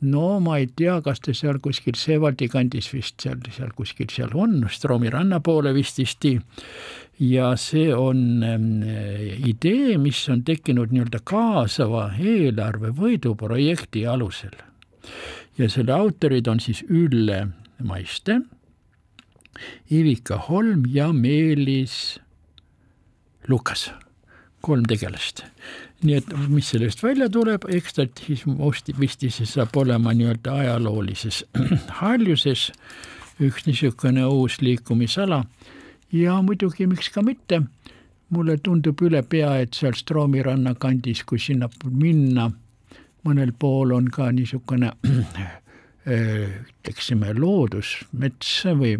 No 0.04 0.40
ma 0.44 0.58
ei 0.60 0.68
tea, 0.76 1.00
kas 1.04 1.22
ta 1.24 1.34
seal 1.36 1.60
kuskil 1.64 1.98
Seevaldi 2.00 2.50
kandis 2.52 2.90
vist 2.94 3.24
seal, 3.24 3.40
seal 3.54 3.72
kuskil 3.76 4.12
seal 4.12 4.34
on, 4.38 4.62
Stroomi 4.70 5.12
ranna 5.14 5.40
poole 5.44 5.74
vististi. 5.76 6.40
ja 7.20 7.54
see 7.56 7.94
on 7.96 8.44
ähm, 8.44 8.84
idee, 9.48 9.98
mis 9.98 10.24
on 10.30 10.44
tekkinud 10.44 10.92
nii-öelda 10.92 11.22
kaasava 11.24 12.10
eelarve 12.20 12.92
võiduprojekti 12.98 14.06
alusel. 14.10 14.58
ja 15.58 15.70
selle 15.70 15.94
autorid 15.94 16.48
on 16.48 16.60
siis 16.60 16.84
Ülle 16.90 17.48
Maiste, 17.84 18.42
Ivika 19.92 20.38
Holm 20.50 20.84
ja 20.90 21.12
Meelis 21.14 22.20
Lukas, 23.48 23.92
kolm 24.62 24.86
tegelast. 24.88 25.44
Nii 26.04 26.18
et 26.20 26.34
mis 26.52 26.70
sellest 26.74 27.04
välja 27.04 27.30
tuleb, 27.32 27.66
eks 27.70 27.98
ta 27.98 28.06
siis 28.20 28.44
vist 29.00 29.24
siis 29.24 29.54
saab 29.56 29.76
olema 29.80 30.14
nii-öelda 30.14 30.56
ajaloolises 30.64 31.44
haljuses 32.02 32.72
üks 33.44 33.66
niisugune 33.66 34.26
uus 34.26 34.60
liikumisala. 34.62 35.44
Ja 36.14 36.42
muidugi 36.46 36.88
miks 36.88 37.10
ka 37.10 37.24
mitte, 37.26 37.64
mulle 38.30 38.58
tundub 38.62 39.02
üle 39.02 39.24
pea, 39.26 39.56
et 39.64 39.74
seal 39.74 39.96
Stroomi 39.98 40.44
ranna 40.46 40.76
kandis, 40.76 41.24
kui 41.26 41.42
sinna 41.42 41.70
minna, 41.90 42.52
mõnel 43.26 43.54
pool 43.60 43.96
on 43.96 44.12
ka 44.14 44.30
niisugune 44.36 44.92
ütleksime 46.04 47.32
loodusmets 47.38 48.52
või 48.76 48.98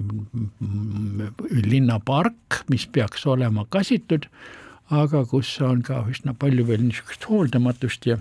linnapark, 1.68 2.64
mis 2.72 2.88
peaks 2.88 3.26
olema 3.28 3.66
kasitud, 3.70 4.30
aga 4.94 5.24
kus 5.30 5.56
on 5.62 5.82
ka 5.86 6.04
üsna 6.12 6.36
palju 6.38 6.66
veel 6.68 6.84
niisugust 6.86 7.26
hooldamatust 7.30 8.06
ja 8.10 8.20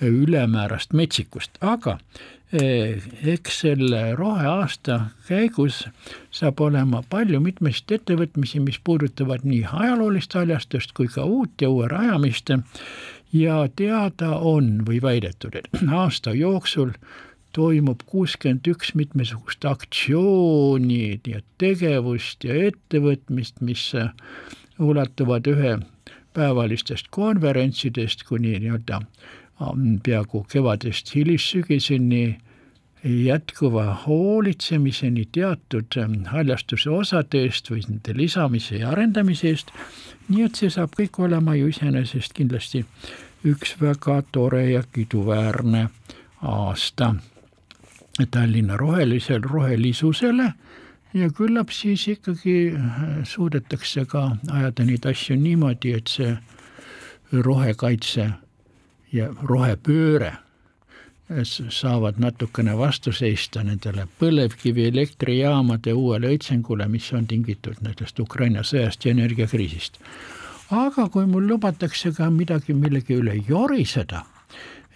ülemäärast 0.00 0.92
metsikust, 0.94 1.58
aga 1.60 1.98
eh, 2.52 3.02
eks 3.34 3.60
selle 3.64 4.02
roheaasta 4.18 5.00
käigus 5.28 5.84
saab 6.34 6.60
olema 6.62 7.02
palju 7.10 7.40
mitmeid 7.42 7.94
ettevõtmisi, 7.98 8.62
mis 8.62 8.78
puudutavad 8.84 9.46
nii 9.46 9.64
ajaloolist 9.72 10.34
haljastust 10.38 10.94
kui 10.94 11.10
ka 11.12 11.26
uut 11.26 11.62
ja 11.62 11.70
uue 11.70 11.88
rajamist. 11.90 12.54
Ja 13.28 13.66
teada 13.76 14.38
on 14.40 14.86
või 14.86 15.02
väidetud, 15.04 15.58
et 15.58 15.66
aasta 15.92 16.32
jooksul 16.32 16.94
toimub 17.52 18.00
kuuskümmend 18.08 18.64
üks 18.70 18.94
mitmesugust 18.96 19.66
aktsiooni 19.68 21.20
ja 21.28 21.42
tegevust 21.60 22.46
ja 22.48 22.56
ettevõtmist, 22.70 23.60
mis 23.60 23.90
ulatuvad 24.78 25.48
ühepäevalistest 26.38 27.06
konverentsidest 27.10 28.22
kuni 28.28 28.58
nii-öelda 28.58 29.00
peaaegu 30.02 30.46
kevadest 30.52 31.14
hilissügiseni 31.14 32.38
jätkuva 33.04 33.94
hoolitsemiseni 34.06 35.28
teatud 35.32 35.98
haljastuse 36.26 36.90
osade 36.90 37.42
eest 37.42 37.70
või 37.70 37.82
nende 37.88 38.14
lisamise 38.16 38.78
ja 38.78 38.90
arendamise 38.90 39.48
eest. 39.48 39.72
nii 40.28 40.44
et 40.44 40.54
see 40.54 40.70
saab 40.70 40.94
kõik 41.00 41.18
olema 41.18 41.54
ju 41.54 41.68
iseenesest 41.68 42.32
kindlasti 42.34 42.84
üks 43.44 43.74
väga 43.80 44.22
tore 44.32 44.70
ja 44.70 44.82
kiiduväärne 44.92 45.88
aasta 46.42 47.14
Tallinna 48.30 48.76
rohelisel 48.76 49.42
rohelisusele 49.42 50.52
ja 51.14 51.30
küllap 51.30 51.70
siis 51.72 52.08
ikkagi 52.08 52.74
suudetakse 53.24 54.04
ka 54.04 54.36
ajada 54.52 54.84
neid 54.84 55.06
asju 55.06 55.36
niimoodi, 55.36 55.94
et 55.96 56.08
see 56.08 56.36
rohekaitse 57.32 58.30
ja 59.12 59.30
rohepööre 59.42 60.32
saavad 61.70 62.16
natukene 62.18 62.72
vastu 62.78 63.12
seista 63.12 63.62
nendele 63.64 64.06
põlevkivielektrijaamade 64.20 65.92
uuele 65.92 66.32
õitsengule, 66.32 66.88
mis 66.88 67.10
on 67.12 67.26
tingitud 67.28 67.82
nendest 67.84 68.20
Ukraina 68.20 68.64
sõjast 68.64 69.04
ja 69.04 69.12
energiakriisist. 69.12 69.98
aga 70.70 71.08
kui 71.08 71.26
mul 71.26 71.46
lubatakse 71.48 72.12
ka 72.12 72.30
midagi 72.30 72.74
millegi 72.74 73.14
üle 73.14 73.34
joriseda, 73.48 74.24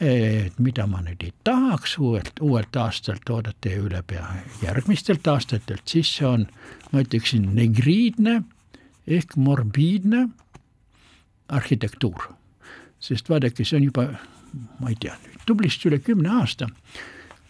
et 0.03 0.59
mida 0.59 0.87
ma 0.91 0.99
nüüd 1.05 1.23
ei 1.23 1.33
tahaks 1.47 1.95
uuelt, 2.03 2.41
uuelt 2.43 2.77
aastalt 2.77 3.29
oodata 3.31 3.71
ja 3.71 3.79
üle 3.85 4.01
pea 4.07 4.25
järgmistelt 4.63 5.27
aastatelt, 5.31 5.85
siis 5.87 6.11
see 6.17 6.27
on, 6.27 6.47
ma 6.91 7.05
ütleksin, 7.05 7.47
negriidne 7.55 8.41
ehk 9.07 9.37
morbiidne 9.37 10.27
arhitektuur. 11.53 12.33
Sest 13.03 13.31
vaadake, 13.31 13.65
see 13.65 13.79
on 13.79 13.87
juba, 13.91 14.09
ma 14.81 14.91
ei 14.91 14.99
tea, 14.99 15.15
tublisti 15.47 15.91
üle 15.91 16.03
kümne 16.03 16.35
aasta, 16.41 16.71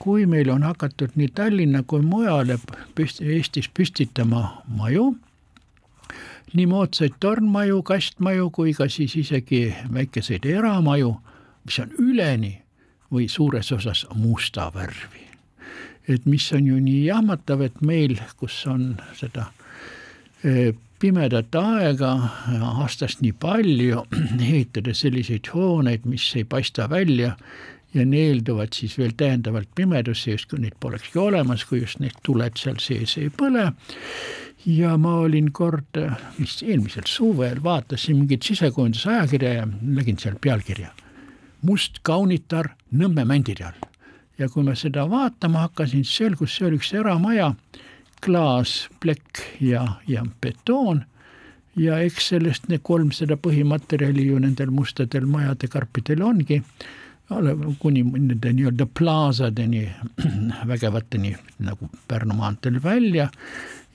kui 0.02 0.26
meil 0.26 0.50
on 0.52 0.64
hakatud 0.66 1.16
nii 1.16 1.32
Tallinna 1.32 1.84
kui 1.88 2.04
mujale 2.04 2.58
püst-, 2.98 3.24
Eestis 3.24 3.68
püstitama 3.72 4.44
maju, 4.68 5.14
nii 6.52 6.68
moodsaid 6.68 7.16
tornmaju, 7.20 7.80
kastmaju 7.86 8.50
kui 8.52 8.76
ka 8.76 8.90
siis 8.92 9.16
isegi 9.16 9.70
väikeseid 9.92 10.44
eramaju, 10.52 11.14
mis 11.64 11.78
on 11.82 11.92
üleni 11.98 12.56
või 13.12 13.28
suures 13.28 13.72
osas 13.72 14.06
musta 14.14 14.70
värvi. 14.74 15.28
et 16.08 16.24
mis 16.26 16.52
on 16.52 16.66
ju 16.66 16.80
nii 16.80 17.04
jahmatav, 17.06 17.60
et 17.62 17.80
meil, 17.80 18.16
kus 18.36 18.56
on 18.66 18.96
seda 19.14 19.52
eh, 20.44 20.74
pimedat 20.98 21.54
aega 21.54 22.12
aastast 22.82 23.22
nii 23.22 23.34
palju, 23.42 24.04
ehitada 24.48 24.94
selliseid 24.94 25.50
hooneid, 25.54 26.06
mis 26.06 26.26
ei 26.36 26.44
paista 26.44 26.88
välja 26.90 27.36
ja 27.94 28.06
neelduvad 28.08 28.72
siis 28.74 28.96
veel 28.98 29.12
täiendavalt 29.16 29.68
pimedusse, 29.74 30.30
justkui 30.30 30.62
neid 30.62 30.78
polekski 30.80 31.18
olemas, 31.18 31.66
kui 31.68 31.82
just 31.82 32.00
need 32.00 32.16
tuled 32.26 32.56
seal 32.58 32.80
sees 32.80 33.18
ei 33.20 33.28
põle. 33.30 33.72
ja 34.66 34.96
ma 34.96 35.16
olin 35.24 35.50
kord, 35.52 35.98
vist 36.38 36.62
eelmisel 36.62 37.06
suvel, 37.10 37.62
vaatasin 37.62 38.20
mingit 38.22 38.46
sisekujundusajakirja 38.46 39.54
ja 39.60 39.66
nägin 39.66 40.18
seal 40.22 40.38
pealkirja 40.40 40.92
Must 41.62 42.02
kaunitar 42.02 42.74
Nõmme 42.92 43.24
mändide 43.24 43.64
all. 43.64 43.88
ja 44.38 44.48
kui 44.48 44.64
ma 44.64 44.74
seda 44.74 45.04
vaatama 45.10 45.66
hakkasin, 45.66 46.04
siis 46.04 46.16
selgus, 46.16 46.56
see 46.56 46.66
oli 46.66 46.78
üks 46.80 46.92
eramaja 46.98 47.52
klaas, 48.24 48.88
plekk 49.00 49.42
ja, 49.60 49.86
ja 50.08 50.24
betoon. 50.40 51.04
Ja 51.76 51.98
eks 52.04 52.28
sellest 52.32 52.66
need 52.68 52.82
kolmsada 52.84 53.38
põhimaterjali 53.40 54.26
ju 54.26 54.40
nendel 54.42 54.72
mustadel 54.74 55.24
majade 55.26 55.70
karpidel 55.72 56.20
ongi, 56.26 56.58
kuni 57.80 58.02
nende 58.04 58.52
nii-öelda 58.52 58.86
plaasadeni, 58.98 59.86
vägevateni 60.70 61.36
nagu 61.64 61.88
Pärnu 62.08 62.36
maanteel 62.36 62.82
välja. 62.82 63.30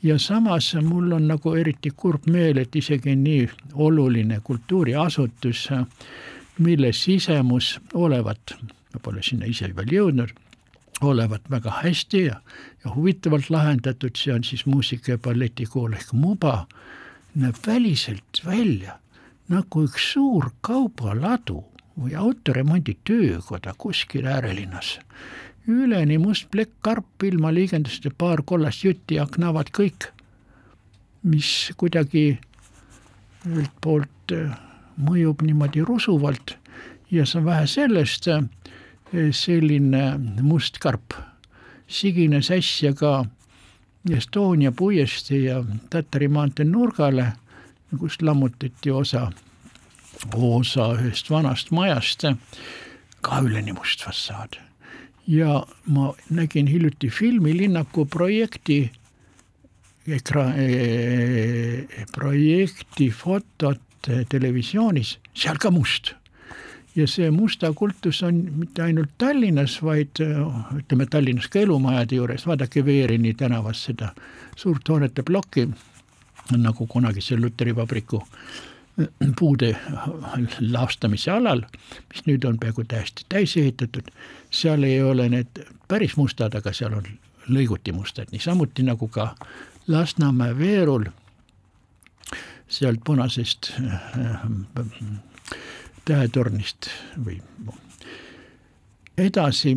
Ja 0.03 0.19
samas 0.19 0.73
mul 0.81 1.11
on 1.11 1.27
nagu 1.27 1.53
eriti 1.57 1.91
kurb 1.95 2.25
meel, 2.29 2.57
et 2.57 2.75
isegi 2.75 3.15
nii 3.15 3.47
oluline 3.73 4.39
kultuuriasutus, 4.43 5.67
mille 6.59 6.93
sisemus 6.93 7.79
olevat, 7.93 8.55
ma 8.93 8.99
pole 9.03 9.23
sinna 9.23 9.45
ise 9.45 9.69
veel 9.75 9.93
jõudnud 9.93 10.33
olevat 11.01 11.49
väga 11.51 11.71
hästi 11.83 12.23
ja, 12.25 12.39
ja 12.83 12.93
huvitavalt 12.95 13.49
lahendatud, 13.49 14.15
see 14.17 14.33
on 14.33 14.43
siis 14.43 14.65
muusika- 14.65 15.11
ja 15.11 15.17
balletikool 15.17 15.93
ehk 15.93 16.13
MUBA, 16.13 16.65
näeb 17.35 17.55
väliselt 17.67 18.41
välja 18.45 18.97
nagu 19.47 19.83
üks 19.85 20.11
suur 20.13 20.49
kaubaladu 20.61 21.63
või 21.97 22.15
autoremonditöökoda 22.17 23.73
kuskil 23.77 24.25
äärelinnas. 24.25 24.99
üleni 25.67 26.17
must 26.17 26.47
plekkkarp, 26.51 27.23
ilma 27.23 27.53
liigenduste 27.53 28.09
paar 28.17 28.41
kollast 28.45 28.83
jutti, 28.83 29.19
aknavad 29.19 29.67
kõik, 29.75 30.07
mis 31.23 31.71
kuidagi 31.77 32.39
ühelt 33.45 33.73
poolt 33.81 34.31
äh, 34.31 34.66
mõjub 34.97 35.41
niimoodi 35.45 35.83
rusuvalt 35.85 36.57
ja 37.11 37.25
see 37.25 37.39
on 37.39 37.45
vähe 37.47 37.67
sellest, 37.67 38.27
äh, 38.27 38.43
selline 39.31 40.17
must 40.41 40.79
karp, 40.83 41.15
sigine 41.87 42.41
säss 42.41 42.83
ja 42.83 42.93
ka 42.93 43.25
Estonia 44.07 44.71
puiestee 44.71 45.39
ja 45.49 45.63
Tatari 45.89 46.29
maantee 46.31 46.65
nurgale, 46.65 47.33
kust 47.99 48.21
lammutati 48.21 48.91
osa, 48.91 49.25
osa 50.31 50.93
ühest 50.95 51.31
vanast 51.31 51.71
majast, 51.75 52.23
ka 53.21 53.41
üleni 53.43 53.75
must 53.75 54.03
fassaad. 54.05 54.59
ja 55.27 55.65
ma 55.85 56.13
nägin 56.29 56.67
hiljuti 56.67 57.09
filmilinnaku 57.09 58.05
projekti 58.05 58.91
ekra- 60.07 60.53
eh,, 60.55 62.05
projekti 62.15 63.09
fotot 63.11 63.81
televisioonis, 64.29 65.17
seal 65.33 65.59
ka 65.61 65.71
must. 65.71 66.13
Ja 66.95 67.05
see 67.07 67.29
musta 67.31 67.69
kultus 67.77 68.23
on 68.25 68.39
mitte 68.57 68.81
ainult 68.81 69.11
Tallinnas, 69.21 69.77
vaid 69.85 70.17
ütleme 70.77 71.05
Tallinnas 71.05 71.45
ka 71.53 71.59
elumajade 71.61 72.17
juures, 72.17 72.47
vaadake 72.47 72.85
Veerini 72.85 73.33
tänavas 73.37 73.83
seda 73.85 74.13
suurt 74.57 74.89
hoonete 74.89 75.21
plokki, 75.23 75.67
nagu 76.57 76.87
kunagi 76.87 77.21
seal 77.21 77.41
Luteri 77.41 77.75
vabriku 77.75 78.23
puude 79.39 79.75
laastamise 80.59 81.31
alal, 81.31 81.61
mis 82.09 82.25
nüüd 82.25 82.47
on 82.49 82.57
peaaegu 82.57 82.87
täiesti 82.89 83.27
täis 83.29 83.53
ehitatud, 83.57 84.09
seal 84.49 84.83
ei 84.83 85.01
ole 85.03 85.29
need 85.29 85.61
päris 85.87 86.17
mustad, 86.17 86.55
aga 86.57 86.73
seal 86.73 86.97
on 86.97 87.05
lõiguti 87.53 87.93
mustad, 87.93 88.31
niisamuti 88.31 88.83
nagu 88.87 89.07
ka 89.07 89.35
Lasnamäe 89.87 90.57
veerul 90.57 91.05
sealt 92.67 92.99
punasest 93.05 93.71
tähetornist 96.05 96.89
või 97.25 97.39
edasi 99.17 99.73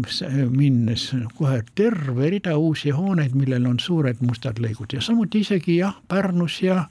minnes 0.51 1.07
kohe 1.39 1.63
terve 1.75 2.31
rida 2.31 2.57
uusi 2.59 2.91
hooneid, 2.91 3.35
millel 3.35 3.67
on 3.71 3.79
suured 3.81 4.21
mustad 4.27 4.61
lõigud 4.61 4.99
ja 4.99 5.01
samuti 5.03 5.45
isegi 5.47 5.79
jah, 5.81 5.97
Pärnus 6.09 6.61
ja 6.63 6.85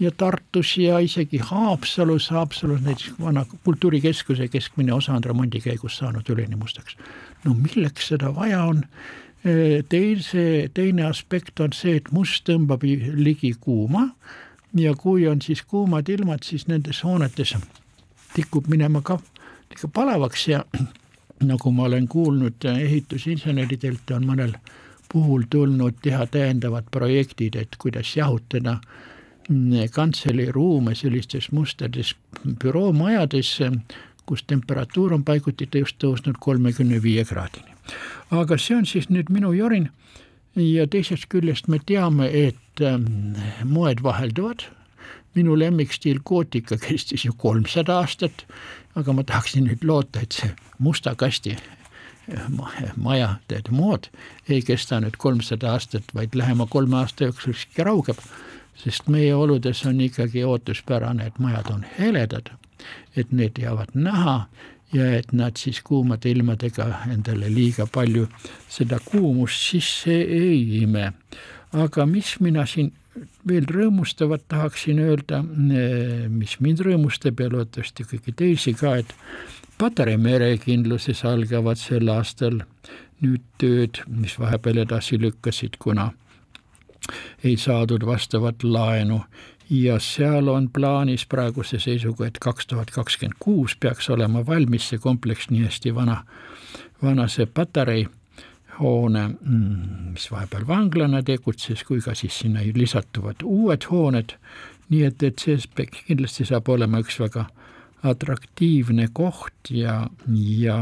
ja 0.00 0.10
Tartus 0.10 0.76
ja 0.78 0.98
isegi 0.98 1.38
Haapsalus, 1.42 2.30
Haapsalus 2.30 2.80
näiteks 2.80 3.12
vana 3.20 3.46
kultuurikeskuse 3.64 4.48
keskmine 4.48 4.92
osa 4.92 5.12
on 5.12 5.24
remondi 5.24 5.60
käigus 5.60 5.96
saanud 5.98 6.28
üleni 6.28 6.56
mustaks. 6.56 6.96
no 7.44 7.54
milleks 7.54 8.08
seda 8.08 8.34
vaja 8.34 8.62
on? 8.64 8.84
teise, 9.88 10.70
teine 10.74 11.04
aspekt 11.06 11.60
on 11.60 11.72
see, 11.72 11.96
et 11.96 12.10
must 12.12 12.42
tõmbab 12.48 12.82
ligi 13.14 13.54
kuuma 13.60 14.08
ja 14.76 14.94
kui 14.94 15.28
on 15.28 15.42
siis 15.42 15.62
kuumad 15.62 16.08
ilmad, 16.08 16.44
siis 16.44 16.66
nendes 16.68 17.04
hoonetes 17.04 17.56
tikub 18.34 18.66
minema 18.68 19.02
ka 19.02 19.18
ikka 19.70 19.88
palavaks 19.88 20.48
ja 20.48 20.64
nagu 21.50 21.70
ma 21.72 21.84
olen 21.84 22.08
kuulnud 22.08 22.64
ehitusinseneridelt, 22.64 24.10
on 24.10 24.26
mõnel 24.26 24.52
puhul 25.12 25.46
tulnud 25.50 26.00
teha 26.02 26.26
täiendavad 26.26 26.90
projektid, 26.90 27.56
et 27.56 27.76
kuidas 27.78 28.16
jahutada 28.16 28.78
kantselei 29.92 30.52
ruume 30.52 30.94
sellistes 30.94 31.52
mustades 31.52 32.14
büroomajades, 32.60 33.54
kus 34.26 34.42
temperatuur 34.44 35.14
on 35.16 35.24
paiguti 35.24 35.68
just 35.74 35.96
tõusnud 36.04 36.36
kolmekümne 36.40 37.02
viie 37.02 37.24
kraadini. 37.24 37.72
aga 38.30 38.58
see 38.58 38.76
on 38.76 38.86
siis 38.86 39.08
nüüd 39.08 39.30
minu 39.32 39.52
jorin 39.52 39.88
ja 40.58 40.86
teisest 40.90 41.28
küljest 41.32 41.68
me 41.68 41.80
teame, 41.86 42.28
et 42.28 42.82
ähm, 42.82 43.36
moed 43.64 44.02
vahelduvad. 44.02 44.66
Minu 45.36 45.58
lemmikstiil 45.58 46.20
gootika 46.26 46.78
kestis 46.80 47.24
ju 47.24 47.32
kolmsada 47.38 48.00
aastat, 48.02 48.46
aga 48.98 49.12
ma 49.14 49.22
tahaksin 49.22 49.68
nüüd 49.68 49.84
loota, 49.86 50.24
et 50.24 50.34
see 50.34 50.50
musta 50.82 51.14
kasti 51.18 51.56
maja 52.96 53.34
tead 53.48 53.70
mood 53.72 54.08
ei 54.48 54.62
kesta 54.62 55.00
nüüd 55.00 55.16
kolmsada 55.18 55.72
aastat, 55.72 56.04
vaid 56.14 56.34
lähema 56.36 56.66
kolme 56.70 56.98
aasta 57.00 57.28
jooksul 57.28 57.54
siiski 57.54 57.84
raugeb, 57.86 58.18
sest 58.76 59.08
meie 59.08 59.34
oludes 59.34 59.84
on 59.88 60.00
ikkagi 60.00 60.44
ootuspärane, 60.44 61.26
et 61.26 61.38
majad 61.38 61.70
on 61.72 61.86
heledad, 61.98 62.50
et 63.16 63.32
need 63.32 63.58
jäävad 63.58 63.94
näha 63.94 64.40
ja 64.92 65.08
et 65.18 65.32
nad 65.32 65.56
siis 65.60 65.80
kuumade 65.84 66.30
ilmadega 66.30 66.86
endale 67.12 67.50
liiga 67.52 67.86
palju 67.92 68.26
seda 68.70 69.00
kuumust 69.04 69.68
sisse 69.70 70.14
ei 70.22 70.82
ime. 70.82 71.12
aga 71.72 72.06
mis 72.06 72.38
mina 72.40 72.64
siin 72.66 72.92
veel 73.48 73.66
rõõmustavat 73.68 74.46
tahaksin 74.48 75.00
öelda, 75.02 75.42
mis 76.30 76.56
mind 76.64 76.80
rõõmustab 76.86 77.40
ja 77.42 77.48
loodetavasti 77.52 78.06
kõiki 78.12 78.34
teisi 78.36 78.74
ka, 78.78 78.96
et 79.02 79.14
Patarei 79.78 80.16
merekindluses 80.18 81.20
algavad 81.28 81.78
sel 81.78 82.08
aastal 82.10 82.56
nüüd 83.22 83.44
tööd, 83.62 84.00
mis 84.10 84.34
vahepeal 84.40 84.80
edasi 84.82 85.20
lükkasid, 85.22 85.76
kuna 85.78 86.08
ei 87.46 87.54
saadud 87.56 88.02
vastavat 88.06 88.64
laenu 88.66 89.20
ja 89.70 89.98
seal 90.00 90.48
on 90.48 90.70
plaanis 90.72 91.26
praeguse 91.26 91.78
seisuga, 91.78 92.26
et 92.26 92.38
kaks 92.40 92.66
tuhat 92.66 92.90
kakskümmend 92.90 93.36
kuus 93.40 93.76
peaks 93.76 94.10
olema 94.10 94.46
valmis 94.46 94.88
see 94.88 94.98
kompleks 94.98 95.50
nii 95.50 95.66
hästi 95.66 95.94
vana, 95.94 96.22
vana 97.02 97.28
see 97.28 97.46
Patarei 97.46 98.06
hoone, 98.78 99.28
mm, 99.28 100.12
mis 100.14 100.30
vahepeal 100.32 100.66
vanglana 100.68 101.22
tegutses, 101.22 101.84
kui 101.84 102.00
ka 102.00 102.14
siis 102.14 102.38
sinna 102.38 102.62
lisatuvad 102.74 103.44
uued 103.44 103.88
hooned, 103.90 104.34
nii 104.88 105.04
et, 105.04 105.22
et 105.22 105.44
see 105.44 105.88
kindlasti 106.06 106.46
saab 106.48 106.68
olema 106.72 107.02
üks 107.02 107.18
väga 107.20 107.48
atraktiivne 108.08 109.08
koht 109.12 109.72
ja, 109.74 110.04
ja 110.28 110.78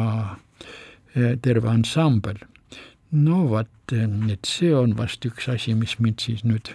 e, 1.15 1.37
terve 1.43 1.71
ansambel. 1.73 2.39
no 3.11 3.47
vot, 3.49 3.71
et 3.93 4.45
see 4.45 4.75
on 4.77 4.97
vast 4.99 5.25
üks 5.25 5.49
asi, 5.49 5.75
mis 5.75 5.97
mind 5.99 6.21
siis 6.21 6.45
nüüd 6.45 6.75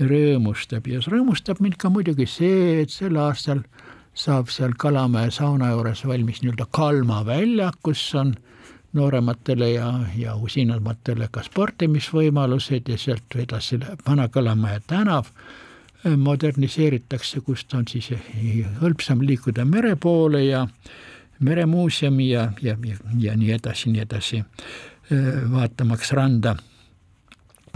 rõõmustab. 0.00 0.86
Ja 0.88 1.00
rõõmustab 1.04 1.60
mind 1.60 1.76
ka 1.80 1.90
muidugi 1.92 2.26
see, 2.26 2.82
et 2.82 2.90
sel 2.90 3.16
aastal 3.20 3.62
saab 4.14 4.50
seal 4.52 4.74
Kalamäe 4.78 5.30
sauna 5.32 5.70
juures 5.72 6.04
valmis 6.06 6.42
nii-öelda 6.42 6.66
Kalma 6.70 7.22
väljak, 7.26 7.78
kus 7.82 8.02
on 8.18 8.34
noorematele 8.92 9.70
ja, 9.72 9.88
ja 10.16 10.34
usinamatele 10.36 11.28
ka 11.32 11.42
sportimisvõimalused 11.46 12.88
ja 12.92 12.98
sealt 13.00 13.36
edasi 13.40 13.80
Vana-Kalamaja 14.06 14.82
tänav. 14.86 15.30
Moderniseeritakse, 16.02 17.40
kust 17.46 17.74
on 17.78 17.86
siis 17.86 18.08
hõlpsam 18.80 19.20
liikuda 19.22 19.64
mere 19.64 19.94
poole 19.96 20.42
ja 20.44 20.66
meremuuseumi 21.38 22.26
ja, 22.30 22.48
ja, 22.62 22.74
ja, 22.84 22.96
ja 23.18 23.36
nii 23.38 23.52
edasi, 23.54 23.92
nii 23.94 24.02
edasi, 24.02 24.42
vaatamaks 25.52 26.12
randa 26.18 26.56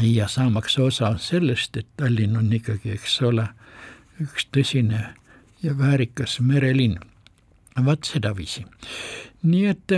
ja 0.02 0.28
saamaks 0.28 0.78
osa 0.78 1.14
sellest, 1.18 1.76
et 1.76 1.86
Tallinn 1.96 2.36
on 2.36 2.52
ikkagi, 2.52 2.92
eks 2.96 3.20
ole, 3.22 3.48
üks 4.22 4.48
tõsine 4.52 5.02
ja 5.62 5.78
väärikas 5.78 6.40
merelinn. 6.40 6.98
vaat 7.84 8.04
sedaviisi. 8.04 8.64
nii 9.42 9.66
et 9.66 9.92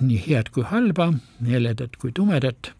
nii 0.00 0.22
head 0.28 0.48
kui 0.52 0.64
halba, 0.64 1.12
heledat 1.46 1.96
kui 1.96 2.12
tumedat, 2.12 2.72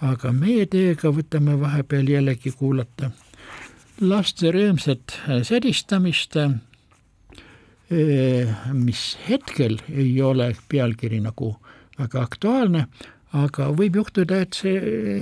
aga 0.00 0.32
meie 0.32 0.66
teiega 0.66 1.10
võtame 1.14 1.60
vahepeal 1.60 2.08
jällegi 2.08 2.50
kuulata 2.50 3.10
laste 4.00 4.52
rõõmsat 4.54 5.16
sädistamist, 5.42 6.36
äh, 6.36 6.54
mis 8.72 9.18
hetkel 9.28 9.78
ei 9.90 10.22
ole 10.22 10.52
pealkiri 10.68 11.20
nagu 11.20 11.56
väga 11.98 12.22
aktuaalne, 12.22 12.86
aga 13.36 13.70
võib 13.76 13.98
juhtuda, 14.00 14.42
et 14.44 14.56
see 14.56 14.78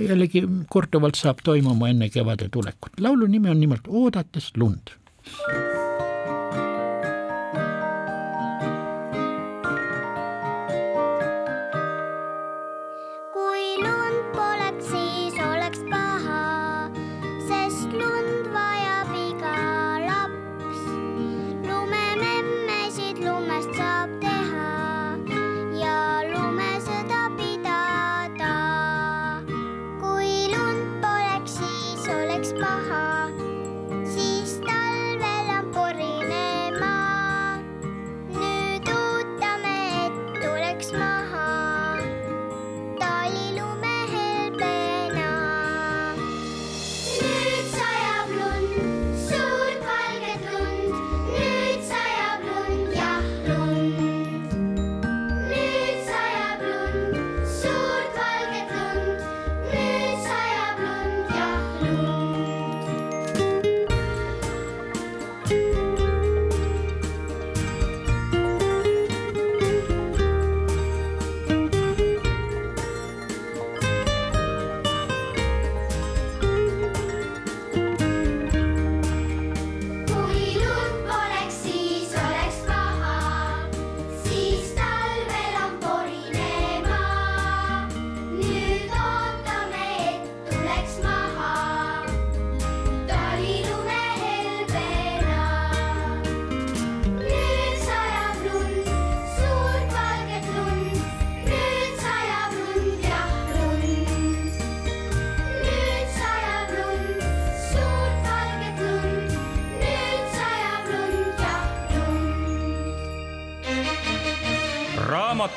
jällegi 0.07 0.45
korduvalt 0.71 1.19
saab 1.19 1.43
toimuma 1.43 1.89
enne 1.91 2.09
kevade 2.13 2.49
tulekut. 2.49 2.99
laulu 2.99 3.27
nimi 3.27 3.49
on 3.49 3.59
nimelt 3.59 3.87
Oodates 3.87 4.51
lund. 4.57 4.95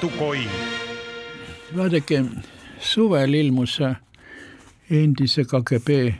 Raamatukoin. 0.00 0.48
vaadake, 1.76 2.24
suvel 2.80 3.34
ilmus 3.34 3.78
endise 4.90 5.44
KGB 5.44 6.14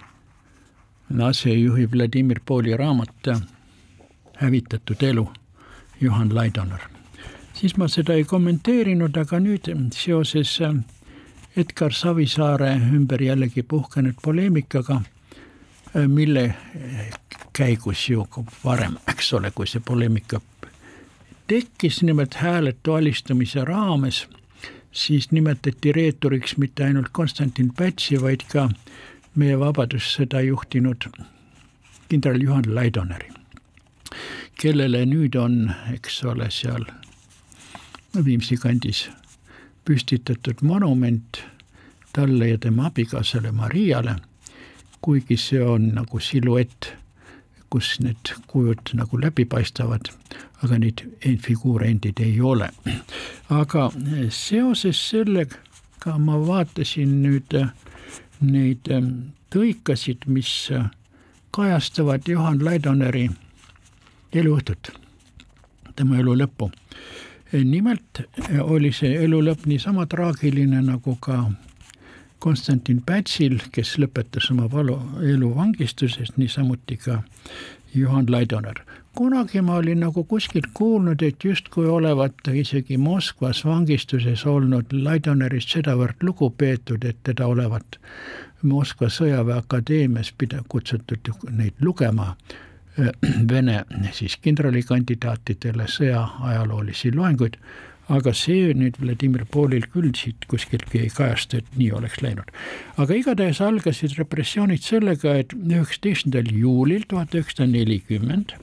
asejuhi 1.25 1.91
Vladimir 1.91 2.41
Pooli 2.47 2.77
raamat 2.77 3.27
Hävitatud 4.37 5.03
elu, 5.03 5.33
Juhan 6.01 6.35
Laidoner. 6.35 6.81
siis 7.53 7.77
ma 7.77 7.89
seda 7.89 8.13
ei 8.13 8.25
kommenteerinud, 8.25 9.17
aga 9.17 9.41
nüüd 9.41 9.69
seoses 9.93 10.59
Edgar 11.57 11.93
Savisaare 11.93 12.75
ümber 12.95 13.23
jällegi 13.23 13.63
puhkenud 13.63 14.15
poleemikaga, 14.23 15.03
mille 16.07 16.55
käigus 17.53 18.09
ju 18.09 18.27
varem, 18.65 18.97
eks 19.09 19.33
ole, 19.33 19.51
kui 19.51 19.67
see 19.67 19.81
poleemika 19.81 20.41
tekkis 21.51 22.03
nimelt 22.03 22.35
hääletu 22.35 22.93
alistamise 22.95 23.65
raames, 23.65 24.29
siis 24.93 25.33
nimetati 25.33 25.93
reeturiks 25.93 26.57
mitte 26.57 26.85
ainult 26.85 27.09
Konstantin 27.13 27.73
Pätsi, 27.75 28.21
vaid 28.23 28.45
ka 28.53 28.69
meie 29.35 29.59
Vabadussõda 29.59 30.45
juhtinud 30.47 31.09
kindral 32.09 32.39
Juhan 32.43 32.75
Laidoneri. 32.75 33.33
kellele 34.63 35.07
nüüd 35.07 35.35
on, 35.35 35.73
eks 35.95 36.23
ole, 36.25 36.51
seal 36.51 36.85
Viimsi 38.25 38.57
kandis 38.57 39.09
püstitatud 39.85 40.63
monument 40.63 41.43
talle 42.13 42.49
ja 42.49 42.59
tema 42.59 42.87
abikaasale 42.87 43.51
Mariale, 43.51 44.17
kuigi 45.01 45.37
see 45.37 45.63
on 45.63 45.95
nagu 45.95 46.21
siluett, 46.21 46.93
kus 47.71 48.01
need 48.01 48.33
kujud 48.51 48.95
nagu 48.99 49.21
läbi 49.23 49.45
paistavad, 49.45 50.11
aga 50.63 50.79
neid 50.79 51.05
figuure 51.45 51.89
endid 51.89 52.21
ei 52.21 52.41
ole. 52.41 52.71
aga 53.49 53.91
seoses 54.29 55.03
sellega 55.11 56.17
ma 56.19 56.39
vaatasin 56.47 57.21
nüüd 57.23 57.55
neid 58.41 58.89
tõikasid, 59.53 60.27
mis 60.27 60.71
kajastavad 61.51 62.29
Johan 62.29 62.65
Laidoneri 62.65 63.29
eluõhtut, 64.33 64.93
tema 65.97 66.19
elu 66.19 66.37
lõppu. 66.43 66.71
nimelt 67.53 68.23
oli 68.63 68.93
see 68.93 69.25
elu 69.25 69.41
lõpp 69.43 69.67
niisama 69.67 70.07
traagiline 70.07 70.83
nagu 70.83 71.17
ka 71.21 71.51
Konstantin 72.41 73.03
Pätsil, 73.07 73.59
kes 73.73 73.99
lõpetas 74.01 74.47
oma 74.53 74.65
valu, 74.73 74.97
elu 75.29 75.51
vangistuses, 75.57 76.33
niisamuti 76.37 76.97
ka 76.97 77.23
Johan 77.95 78.27
Laidoner. 78.33 78.81
kunagi 79.15 79.61
ma 79.61 79.75
olin 79.75 80.01
nagu 80.01 80.25
kuskilt 80.25 80.67
kuulnud, 80.75 81.23
et 81.23 81.45
justkui 81.45 81.87
olevat 81.87 82.35
isegi 82.55 82.97
Moskvas 82.97 83.65
vangistuses 83.65 84.47
olnud 84.47 84.93
Laidonerist 84.93 85.69
sedavõrd 85.69 86.23
lugu 86.23 86.51
peetud, 86.51 87.05
et 87.05 87.17
teda 87.23 87.47
olevat 87.47 88.01
Moskva 88.63 89.09
sõjaväeakadeemias 89.09 90.33
pida-, 90.39 90.65
kutsutud 90.69 91.31
neid 91.51 91.75
lugema 91.81 92.37
Vene 93.53 93.85
siis 94.13 94.37
kindralikandidaatidele 94.37 95.87
sõjaajaloolisi 95.89 97.13
loenguid, 97.15 97.57
aga 98.11 98.33
see 98.37 98.73
nüüd 98.77 98.99
Vladimir 99.01 99.45
Poolil 99.51 99.87
küll 99.93 100.11
siit 100.19 100.47
kuskiltki 100.51 101.05
ei 101.05 101.13
kajastu, 101.15 101.61
et 101.61 101.77
nii 101.79 101.91
oleks 101.99 102.21
läinud. 102.25 102.51
aga 102.97 103.19
igatahes 103.19 103.61
algasid 103.65 104.17
repressioonid 104.19 104.83
sellega, 104.85 105.37
et 105.43 105.55
üheksateistkümnendal 105.55 106.51
juulil 106.65 107.07
tuhat 107.09 107.35
üheksasada 107.35 107.71
nelikümmend 107.71 108.57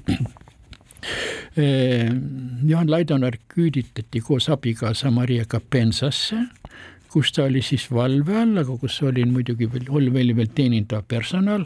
Johan 2.68 2.92
Laidoner 2.92 3.38
küüditati 3.54 4.22
koos 4.22 4.50
abikaasa 4.50 5.12
Mariaga 5.14 5.60
Pensasse, 5.60 6.42
kus 7.14 7.32
ta 7.32 7.46
oli 7.48 7.62
siis 7.64 7.88
valve 7.94 8.36
all, 8.36 8.58
aga 8.60 8.76
kus 8.82 9.00
oli 9.06 9.24
muidugi 9.26 9.70
veel, 9.72 9.88
oli 9.90 10.12
veel, 10.14 10.34
teenindav 10.58 11.06
personal 11.08 11.66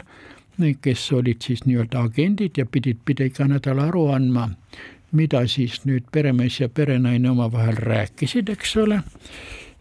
kes 0.82 1.12
olid 1.12 1.40
siis 1.42 1.64
nii-öelda 1.64 2.02
agendid 2.06 2.58
ja 2.60 2.66
pidid, 2.66 3.00
pidi 3.04 3.30
iga 3.30 3.46
nädal 3.48 3.80
aru 3.80 4.06
andma, 4.12 4.50
mida 5.12 5.44
siis 5.48 5.82
nüüd 5.88 6.08
peremees 6.12 6.60
ja 6.60 6.68
perenaine 6.68 7.30
omavahel 7.30 7.76
rääkisid, 7.76 8.48
eks 8.52 8.76
ole. 8.76 9.02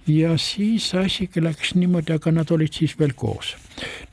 ja 0.08 0.38
siis 0.38 0.96
asi 0.96 1.30
läks 1.40 1.76
niimoodi, 1.76 2.14
aga 2.14 2.32
nad 2.32 2.52
olid 2.52 2.74
siis 2.74 2.98
veel 3.00 3.14
koos. 3.16 3.56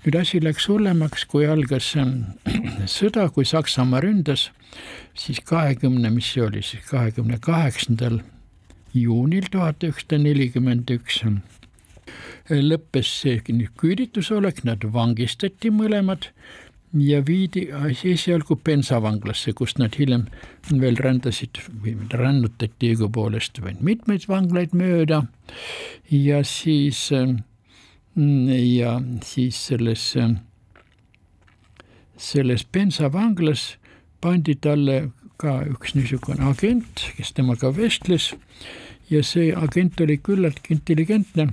nüüd 0.04 0.18
asi 0.20 0.40
läks 0.44 0.68
hullemaks, 0.68 1.24
kui 1.24 1.46
algas 1.46 1.94
sõda, 2.98 3.28
kui 3.34 3.44
Saksamaa 3.44 4.00
ründas, 4.00 4.50
siis 5.14 5.40
kahekümne, 5.40 6.10
mis 6.10 6.32
see 6.32 6.42
oli 6.44 6.62
siis 6.62 6.84
kahekümne 6.90 7.38
kaheksandal 7.40 8.20
juunil 8.94 9.50
tuhat 9.50 9.84
üheksasada 9.84 10.22
nelikümmend 10.22 10.90
üks 10.90 11.22
lõppes 12.48 13.10
see 13.20 13.42
küüditusolek, 13.76 14.62
nad 14.64 14.84
vangistati 14.92 15.70
mõlemad 15.70 16.30
ja 16.96 17.20
viidi 17.26 17.68
esialgu 18.04 18.56
Pensa 18.64 19.02
vanglasse, 19.02 19.52
kust 19.52 19.78
nad 19.78 19.96
hiljem 19.98 20.26
veel 20.70 20.96
rändasid 20.96 21.60
või 21.82 21.96
rännutati 22.12 22.94
õigupoolest 22.94 23.60
veel 23.64 23.76
mitmeid 23.80 24.28
vanglaid 24.28 24.74
mööda. 24.76 25.24
Ja 26.10 26.42
siis 26.44 27.10
ja 28.18 29.00
siis 29.22 29.66
selles, 29.66 30.16
selles 32.16 32.64
Pensa 32.64 33.12
vanglas 33.12 33.76
pandi 34.20 34.56
talle 34.56 35.10
ka 35.38 35.60
üks 35.70 35.94
niisugune 35.94 36.42
agent, 36.50 37.04
kes 37.16 37.32
temaga 37.36 37.70
vestles. 37.76 38.32
Ja 39.08 39.22
see 39.24 39.52
agent 39.56 40.00
oli 40.04 40.18
küllaltki 40.20 40.74
intelligentne 40.74 41.48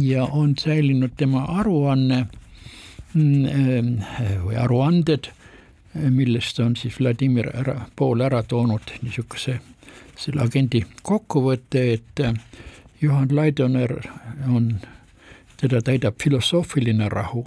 ja 0.00 0.24
on 0.24 0.54
säilinud 0.58 1.16
tema 1.16 1.44
aruanne. 1.58 2.26
mm, 2.26 2.39
või 3.14 4.56
aruanded, 4.60 5.32
millest 5.94 6.60
on 6.62 6.76
siis 6.78 7.00
Vladimir 7.00 7.50
ära, 7.50 7.74
Pool 7.96 8.22
ära 8.22 8.42
toonud 8.46 8.92
niisuguse 9.02 9.58
selle 10.20 10.44
agendi 10.44 10.82
kokkuvõtte, 11.02 11.82
et 11.94 12.20
eh, 12.20 12.34
Johan 13.00 13.30
Laidoner 13.32 13.94
on, 14.48 14.74
teda 15.60 15.80
täidab 15.84 16.14
filosoofiline 16.22 17.08
rahu 17.12 17.46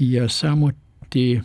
ja 0.00 0.28
samuti 0.32 1.40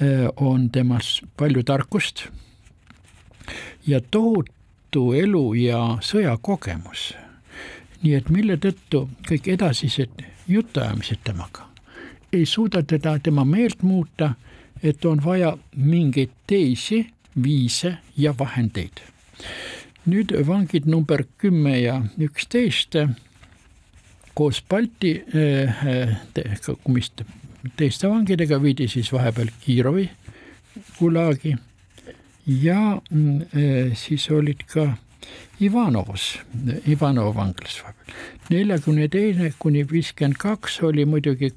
eh, 0.00 0.28
on 0.36 0.70
temas 0.70 1.20
palju 1.36 1.62
tarkust 1.62 2.26
ja 3.86 4.00
tohutu 4.00 5.12
elu 5.12 5.54
ja 5.54 5.98
sõjakogemus. 6.04 7.14
Nii 8.02 8.14
et 8.14 8.30
mille 8.30 8.56
tõttu 8.56 9.08
kõik 9.28 9.50
edasised 9.56 10.22
jutuajamised 10.48 11.20
temaga 11.24 11.70
ei 12.32 12.46
suuda 12.46 12.82
teda, 12.82 13.18
tema 13.18 13.44
meelt 13.44 13.82
muuta, 13.82 14.34
et 14.82 15.04
on 15.04 15.24
vaja 15.24 15.56
mingeid 15.76 16.30
teisi 16.46 17.06
viise 17.42 17.96
ja 18.16 18.34
vahendeid. 18.38 19.00
nüüd 20.06 20.32
vangid 20.46 20.86
number 20.86 21.22
kümme 21.38 21.80
ja 21.80 22.00
üksteist 22.18 22.96
koos 24.34 24.62
Balti 24.68 25.12
äh, 25.20 25.82
te, 26.34 26.44
teiste 27.76 28.08
vangidega 28.08 28.62
viidi 28.62 28.88
siis 28.88 29.12
vahepeal 29.12 29.50
Kirovi 29.60 30.10
gulaagi 30.98 31.56
ja 32.46 33.00
mm, 33.10 33.40
eh, 33.42 33.92
siis 33.94 34.30
olid 34.30 34.64
ka 34.72 34.86
Ivanovs, 35.60 36.38
Ivanova 36.88 37.34
vanglas 37.34 37.82
vahepeal. 37.82 38.14
neljakümne 38.50 39.08
teine 39.08 39.52
kuni 39.58 39.84
viiskümmend 39.90 40.38
kaks 40.40 40.80
oli 40.82 41.04
muidugi 41.04 41.52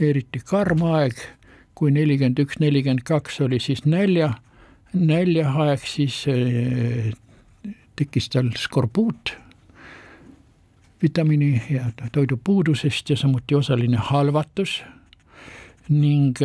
eriti 0.00 0.40
karm 0.44 0.82
aeg, 0.82 1.16
kui 1.74 1.90
nelikümmend 1.90 2.38
üks, 2.38 2.60
nelikümmend 2.60 3.02
kaks 3.04 3.40
oli 3.40 3.60
siis 3.60 3.84
nälja, 3.84 4.34
näljaaeg, 4.94 5.82
siis 5.86 6.22
eh, 6.30 7.12
tekkis 7.96 8.30
tal 8.32 8.52
skorbuut 8.56 9.34
vitamiini 11.02 11.62
ja 11.70 11.90
toidupuudusest 12.12 13.10
ja 13.10 13.16
samuti 13.16 13.54
osaline 13.54 14.00
halvatus 14.00 14.82
ning 15.88 16.40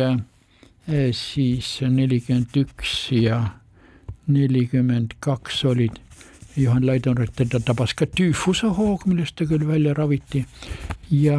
Eh, 0.90 1.12
siis 1.14 1.76
nelikümmend 1.86 2.56
üks 2.58 3.12
ja 3.14 3.36
nelikümmend 4.26 5.14
kaks 5.22 5.60
olid 5.70 6.00
Johan 6.56 6.86
Laidoner, 6.86 7.30
teda 7.32 7.60
tabas 7.64 7.94
ka 7.96 8.06
tüüfusehoog, 8.06 9.06
millest 9.08 9.36
ta 9.38 9.46
küll 9.48 9.64
välja 9.68 9.94
raviti 9.96 10.44
ja 11.12 11.38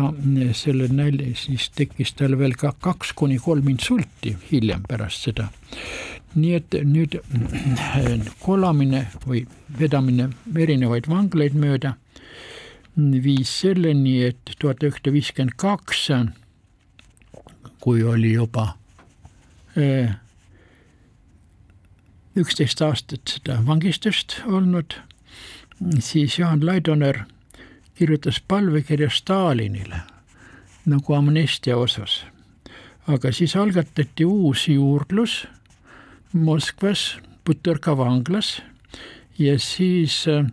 selle 0.57 0.87
nälja, 0.89 1.35
siis 1.37 1.69
tekkis 1.75 2.15
tal 2.17 2.37
veel 2.39 2.55
ka 2.57 2.73
kaks 2.81 3.13
kuni 3.17 3.37
kolm 3.41 3.69
insulti 3.69 4.35
hiljem 4.51 4.85
pärast 4.89 5.29
seda. 5.29 5.49
nii 6.33 6.53
et 6.57 6.75
nüüd 6.89 7.19
kolamine 8.45 9.03
või 9.25 9.43
vedamine 9.79 10.31
erinevaid 10.57 11.05
vanglaid 11.09 11.53
mööda 11.53 11.93
viis 12.97 13.51
selleni, 13.61 14.23
et 14.23 14.55
tuhat 14.59 14.81
üheksasada 14.81 15.13
viiskümmend 15.13 15.53
kaks, 15.57 16.09
kui 17.81 18.03
oli 18.03 18.33
juba 18.33 18.73
üksteist 22.35 22.81
aastat 22.81 23.35
seda 23.35 23.59
vangistust 23.65 24.39
olnud, 24.45 24.95
siis 25.99 26.39
Jaan 26.39 26.65
Laidoner 26.65 27.23
kirjutas 27.95 28.41
palvekirja 28.47 29.09
Stalinile 29.09 30.01
nagu 30.85 31.13
amnestia 31.13 31.77
osas. 31.77 32.25
aga 33.07 33.31
siis 33.31 33.55
algatati 33.55 34.25
uus 34.25 34.67
juurdlus 34.67 35.47
Moskvas 36.33 37.17
Butõrka 37.45 37.97
vanglas. 37.97 38.61
Ja 39.37 39.59
siis 39.59 40.23
äh, 40.27 40.45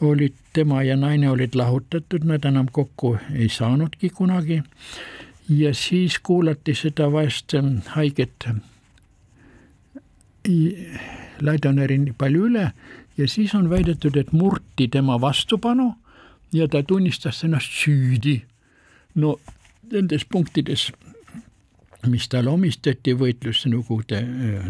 olid 0.00 0.34
tema 0.52 0.82
ja 0.82 0.96
naine 0.96 1.30
olid 1.30 1.54
lahutatud, 1.54 2.24
nad 2.24 2.44
enam 2.44 2.68
kokku 2.72 3.16
ei 3.34 3.48
saanudki 3.48 4.10
kunagi. 4.10 4.62
Ja 5.48 5.74
siis 5.74 6.18
kuulati 6.18 6.74
seda 6.74 7.08
vaest 7.12 7.54
ähm, 7.54 7.78
haiget 7.96 8.48
Laidoneri 11.42 11.98
nii 11.98 12.14
palju 12.18 12.46
üle 12.48 12.70
ja 13.16 13.28
siis 13.28 13.54
on 13.54 13.70
väidetud, 13.70 14.16
et 14.16 14.32
murti 14.32 14.88
tema 14.88 15.20
vastupanu 15.20 15.94
ja 16.52 16.68
ta 16.68 16.82
tunnistas 16.82 17.44
ennast 17.44 17.72
süüdi. 17.72 18.42
no 19.14 19.38
nendes 19.92 20.24
punktides 20.24 20.92
mis 22.06 22.28
talle 22.28 22.50
omistati, 22.50 23.14
võitlus 23.18 23.64
Nõukogude, 23.70 24.20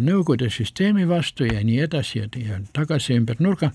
Nõukogude 0.00 0.48
süsteemi 0.52 1.06
vastu 1.08 1.46
ja 1.48 1.62
nii 1.64 1.80
edasi 1.84 2.20
ja, 2.20 2.28
ja 2.40 2.60
tagasi 2.76 3.16
ümber 3.16 3.40
nurga. 3.40 3.72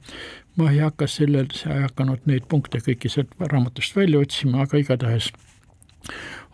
ma 0.56 0.72
ei 0.72 0.80
hakka 0.84 1.08
sellel, 1.08 1.48
ei 1.66 1.84
hakanud 1.86 2.26
neid 2.28 2.48
punkte 2.52 2.82
kõiki 2.84 3.10
sealt 3.10 3.30
raamatust 3.40 3.96
välja 3.96 4.20
otsima, 4.20 4.66
aga 4.66 4.78
igatahes 4.78 5.32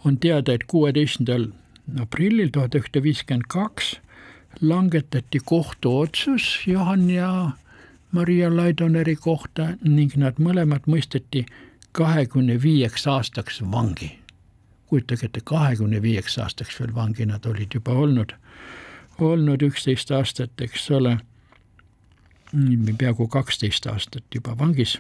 on 0.06 0.18
teada, 0.18 0.54
et 0.54 0.68
kuueteistkümnendal 0.68 1.48
aprillil 2.02 2.52
tuhat 2.52 2.76
üheksasada 2.76 3.04
viiskümmend 3.04 3.48
kaks 3.50 3.96
langetati 4.62 5.40
kohtuotsus 5.46 6.68
Johan 6.68 7.10
ja 7.10 7.50
Maria 8.12 8.56
Laidoneri 8.56 9.16
kohta 9.16 9.68
ning 9.84 10.16
nad 10.16 10.40
mõlemad 10.40 10.88
mõisteti 10.88 11.46
kahekümne 11.92 12.62
viieks 12.62 13.08
aastaks 13.08 13.62
vangi. 13.72 14.12
Kujutage 14.88 15.26
ette, 15.28 15.42
kahekümne 15.44 16.02
viieks 16.02 16.38
aastaks 16.40 16.80
veel 16.80 16.94
vangi 16.96 17.26
nad 17.26 17.46
olid 17.46 17.74
juba 17.76 17.92
olnud, 17.92 18.34
olnud 19.20 19.62
üksteist 19.62 20.12
aastat, 20.12 20.54
eks 20.62 20.90
ole, 20.92 21.18
peaaegu 22.98 23.28
kaksteist 23.28 23.88
aastat 23.88 24.24
juba 24.36 24.58
vangis. 24.58 25.00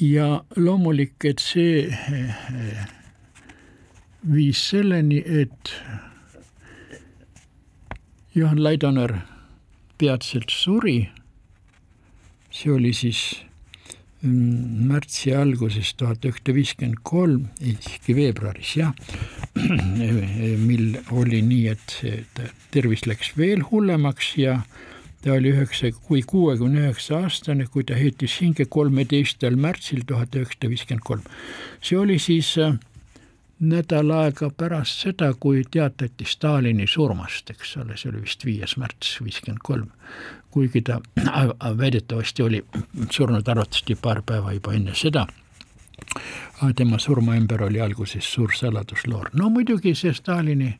ja 0.00 0.44
loomulik, 0.56 1.24
et 1.24 1.38
see 1.38 1.86
eh, 1.86 2.84
viis 4.32 4.68
selleni, 4.70 5.22
et 5.26 5.74
Johan 8.38 8.60
Laidoner 8.62 9.16
peatselt 9.98 10.52
suri, 10.54 11.08
see 12.54 12.70
oli 12.70 12.92
siis 12.94 13.22
märtsi 14.22 15.32
alguses 15.34 15.90
tuhat 15.98 16.22
üheksasada 16.26 16.54
viiskümmend 16.54 17.00
kolm, 17.06 17.48
siiski 17.58 18.14
veebruaris 18.18 18.74
jah, 18.78 18.92
mil 20.68 21.00
oli 21.14 21.40
nii, 21.46 21.64
et 21.74 21.96
tervis 22.74 23.06
läks 23.10 23.32
veel 23.38 23.64
hullemaks 23.70 24.32
ja 24.38 24.60
ta 25.24 25.34
oli 25.34 25.50
üheksa, 25.54 25.90
kui 26.06 26.22
kuuekümne 26.22 26.84
üheksa 26.84 27.24
aastane, 27.24 27.66
kui 27.66 27.86
ta 27.86 27.98
heitis 27.98 28.38
hinge 28.42 28.68
kolmeteistkümnendal 28.70 29.58
märtsil 29.66 30.06
tuhat 30.06 30.38
üheksasada 30.38 30.70
viiskümmend 30.74 31.06
kolm. 31.10 31.26
see 31.82 31.98
oli 31.98 32.18
siis 32.22 32.54
äh, 32.58 32.78
nädal 33.60 34.10
aega 34.10 34.50
pärast 34.56 35.02
seda, 35.02 35.32
kui 35.40 35.62
teatati 35.70 36.24
Stalini 36.24 36.86
surmast, 36.86 37.50
eks 37.50 37.76
ole, 37.82 37.96
see 37.96 38.12
oli 38.12 38.22
vist 38.22 38.44
viies 38.46 38.76
märts 38.78 39.18
viiskümmend 39.24 39.62
kolm. 39.64 39.88
kuigi 40.50 40.80
ta 40.82 41.00
väidetavasti 41.78 42.42
oli 42.42 42.64
surnud 43.10 43.48
arvatavasti 43.48 43.94
paar 43.94 44.22
päeva 44.22 44.52
juba 44.52 44.72
enne 44.72 44.94
seda. 44.94 45.26
tema 46.76 46.98
surma 46.98 47.36
ümber 47.36 47.62
oli 47.62 47.80
alguses 47.80 48.32
suur 48.32 48.52
saladusloor. 48.54 49.30
no 49.32 49.48
muidugi 49.50 49.94
see 49.94 50.12
Stalini, 50.12 50.78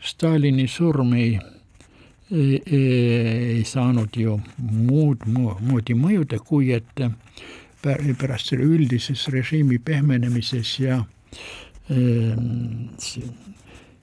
Stalini 0.00 0.68
surm 0.68 1.12
ei, 1.12 1.38
ei, 2.30 2.62
ei 2.66 3.64
saanud 3.64 4.16
ju 4.16 4.40
muud 4.58 5.26
moodi 5.60 5.94
mõjuda, 5.94 6.38
kui 6.38 6.72
et 6.72 7.00
pärast 8.18 8.46
selle 8.46 8.64
üldises 8.64 9.28
režiimi 9.28 9.78
pehmenemises 9.78 10.78
ja 10.80 11.04
Ehm, 11.30 11.67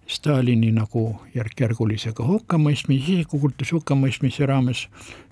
Stalini 0.08 0.72
nagu 0.74 1.04
järk-järgulisega 1.34 2.26
hukkamõistmise, 2.26 3.14
isikukultus 3.14 3.72
hukkamõistmise 3.74 4.46
raames 4.46 4.88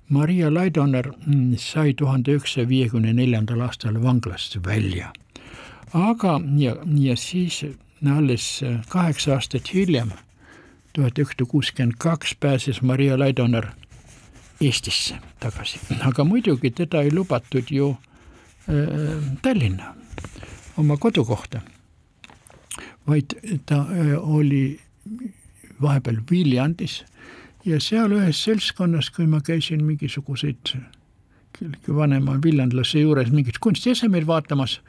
Maria 0.10 0.50
Laidoner 0.54 1.12
mm, 1.12 1.56
sai 1.58 1.94
tuhande 1.98 2.34
üheksasaja 2.34 2.70
viiekümne 2.70 3.14
neljandal 3.14 3.62
aastal 3.68 4.02
vanglast 4.04 4.58
välja. 4.66 5.14
aga, 5.94 6.42
ja, 6.58 6.76
ja 6.98 7.16
siis 7.18 7.66
alles 8.18 8.64
kaheksa 8.90 9.34
aastat 9.34 9.74
hiljem, 9.74 10.12
tuhat 10.94 11.20
üheksasada 11.20 11.46
kuuskümmend 11.50 11.98
kaks, 11.98 12.36
pääses 12.36 12.82
Maria 12.82 13.20
Laidoner 13.20 13.68
Eestisse 14.62 15.16
tagasi, 15.40 15.80
aga 16.02 16.24
muidugi 16.24 16.72
teda 16.72 17.02
ei 17.02 17.14
lubatud 17.14 17.70
ju 17.70 17.96
äh, 18.70 19.38
Tallinna, 19.42 19.96
oma 20.78 20.98
kodukohta 20.98 21.62
vaid 23.08 23.36
ta 23.66 23.76
äh, 23.76 24.14
oli 24.18 24.80
vahepeal 25.82 26.22
Viljandis. 26.32 27.04
Ja 27.66 27.80
seal 27.80 28.12
ühes 28.12 28.44
seltskonnas, 28.44 29.10
kui 29.16 29.28
ma 29.28 29.40
käisin 29.42 29.84
mingisuguseid 29.88 30.76
vanema 31.88 32.38
viljandlase 32.44 33.00
juures 33.00 33.32
mingeid 33.32 33.60
kunstiesemeid 33.64 34.28
vaatamas, 34.28 34.82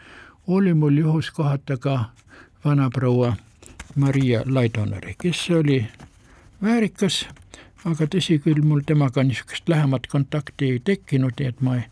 oli 0.46 0.74
mul 0.74 0.98
juhus 0.98 1.30
kohata 1.30 1.76
ka 1.76 2.10
vanaproua 2.64 3.36
Maria 3.96 4.42
Laidoneri, 4.46 5.14
kes 5.18 5.50
oli 5.50 5.86
väärikas, 6.62 7.26
aga 7.84 8.08
tõsi 8.10 8.40
küll, 8.42 8.62
mul 8.64 8.82
temaga 8.86 9.22
niisugust 9.22 9.68
lähemat 9.68 10.06
kontakti 10.10 10.72
ei 10.72 10.80
tekkinud, 10.84 11.38
nii 11.38 11.52
et 11.52 11.60
ma 11.60 11.76
ei 11.78 11.84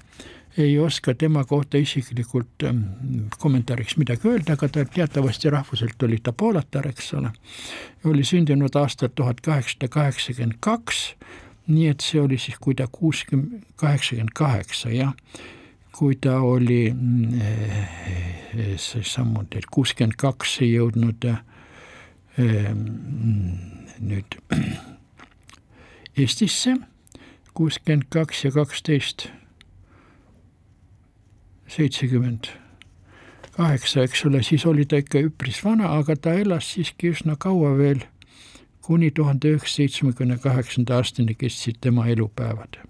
ei 0.59 0.79
oska 0.79 1.15
tema 1.15 1.45
kohta 1.45 1.77
isiklikult 1.79 2.63
ähm, 2.65 2.83
kommentaariks 3.39 3.97
midagi 3.97 4.29
öelda, 4.29 4.53
aga 4.53 4.69
ta 4.69 4.85
teatavasti 4.85 5.51
rahvuselt 5.51 6.03
oli 6.03 6.19
ta 6.23 6.33
poolatar, 6.33 6.89
eks 6.89 7.15
ole. 7.15 7.33
oli 8.05 8.25
sündinud 8.25 8.77
aastal 8.77 9.09
tuhat 9.15 9.41
kaheksasada 9.41 9.89
kaheksakümmend 9.89 10.59
kaks, 10.61 11.15
nii 11.67 11.89
et 11.89 12.01
see 12.05 12.21
oli 12.21 12.39
siis, 12.39 12.57
kui 12.61 12.75
ta 12.75 12.87
kuuskümmend, 12.93 13.65
kaheksakümmend 13.77 14.35
kaheksa 14.35 14.91
jah, 14.93 15.13
kui 15.93 16.17
ta 16.21 16.41
oli 16.41 16.93
mm, 16.93 17.41
samuti 18.77 19.61
kuuskümmend 19.71 20.17
kaks 20.21 20.61
jõudnud 20.69 21.25
ähm, 21.33 22.87
nüüd 24.01 24.37
Eestisse, 26.21 26.77
kuuskümmend 27.55 28.11
kaks 28.13 28.45
ja 28.45 28.51
kaksteist 28.53 29.31
seitsekümmend 31.73 32.51
kaheksa, 33.57 34.03
eks 34.03 34.25
ole, 34.27 34.43
siis 34.43 34.65
oli 34.67 34.85
ta 34.89 35.01
ikka 35.01 35.21
üpris 35.29 35.61
vana, 35.65 35.93
aga 35.99 36.17
ta 36.17 36.35
elas 36.41 36.71
siiski 36.75 37.13
üsna 37.13 37.37
kaua 37.41 37.75
veel, 37.79 38.05
kuni 38.83 39.11
tuhande 39.15 39.53
üheksasaja 39.53 39.89
seitsmekümne 39.89 40.39
kaheksanda 40.43 40.97
aastani 40.99 41.35
kestsid 41.39 41.79
tema 41.81 42.07
elupäevad. 42.11 42.81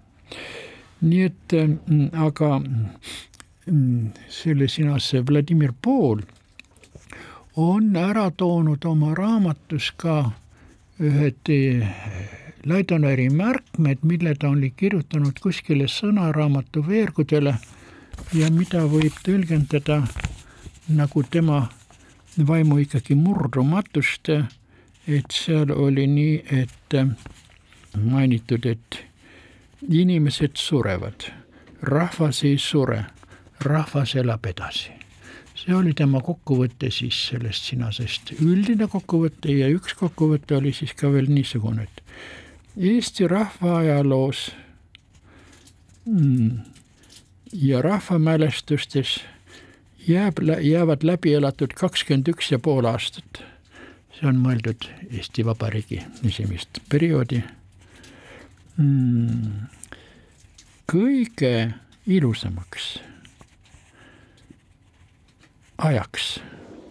nii 1.03 1.23
et 1.23 1.53
mm, 1.53 2.09
aga 2.15 2.61
mm, 3.67 4.13
selle 4.31 4.69
sina, 4.69 4.99
see 4.99 5.23
Vladimir 5.31 5.73
Pool 5.83 6.23
on 7.57 7.97
ära 7.97 8.31
toonud 8.31 8.85
oma 8.87 9.15
raamatus 9.15 9.91
ka 9.97 10.31
ühed 11.01 11.51
eh, 11.51 11.89
Laidoneri 12.65 13.29
märkmed, 13.31 14.05
mille 14.07 14.35
ta 14.39 14.49
oli 14.55 14.71
kirjutanud 14.71 15.41
kuskile 15.43 15.89
sõnaraamatu 15.91 16.85
veergudele 16.87 17.57
ja 18.35 18.51
mida 18.51 18.85
võib 18.89 19.17
tõlgendada 19.25 20.03
nagu 20.93 21.23
tema 21.31 21.67
vaimu 22.39 22.79
ikkagi 22.83 23.15
murdumatust, 23.15 24.31
et 25.07 25.35
seal 25.35 25.73
oli 25.75 26.07
nii, 26.09 26.37
et 26.63 26.97
mainitud, 27.99 28.67
et 28.67 28.99
inimesed 29.89 30.57
surevad, 30.57 31.29
rahvas 31.83 32.43
ei 32.49 32.59
sure, 32.59 33.05
rahvas 33.61 34.17
elab 34.17 34.47
edasi. 34.47 34.93
see 35.63 35.75
oli 35.77 35.93
tema 35.95 36.19
kokkuvõte 36.25 36.89
siis 36.91 37.15
sellest 37.29 37.69
sinasest, 37.71 38.33
üldine 38.41 38.89
kokkuvõte 38.91 39.53
ja 39.53 39.69
üks 39.71 39.95
kokkuvõte 39.95 40.57
oli 40.57 40.73
siis 40.75 40.95
ka 40.99 41.13
veel 41.13 41.29
niisugune, 41.31 41.85
et 41.85 42.03
Eesti 42.77 43.29
rahva 43.29 43.77
ajaloos 43.79 44.47
mm, 46.07 46.57
ja 47.53 47.83
rahvamälestustes 47.83 49.21
jääb, 50.09 50.35
jäävad 50.61 51.03
läbi 51.03 51.35
elatud 51.35 51.75
kakskümmend 51.75 52.29
üks 52.29 52.53
ja 52.53 52.59
pool 52.59 52.85
aastat. 52.85 53.43
see 54.13 54.29
on 54.29 54.39
mõeldud 54.39 54.87
Eesti 55.11 55.45
Vabariigi 55.45 56.03
esimest 56.29 56.79
perioodi 56.89 57.43
mm,. 58.77 59.69
kõige 60.93 61.73
ilusamaks 62.07 62.99
ajaks 65.79 66.41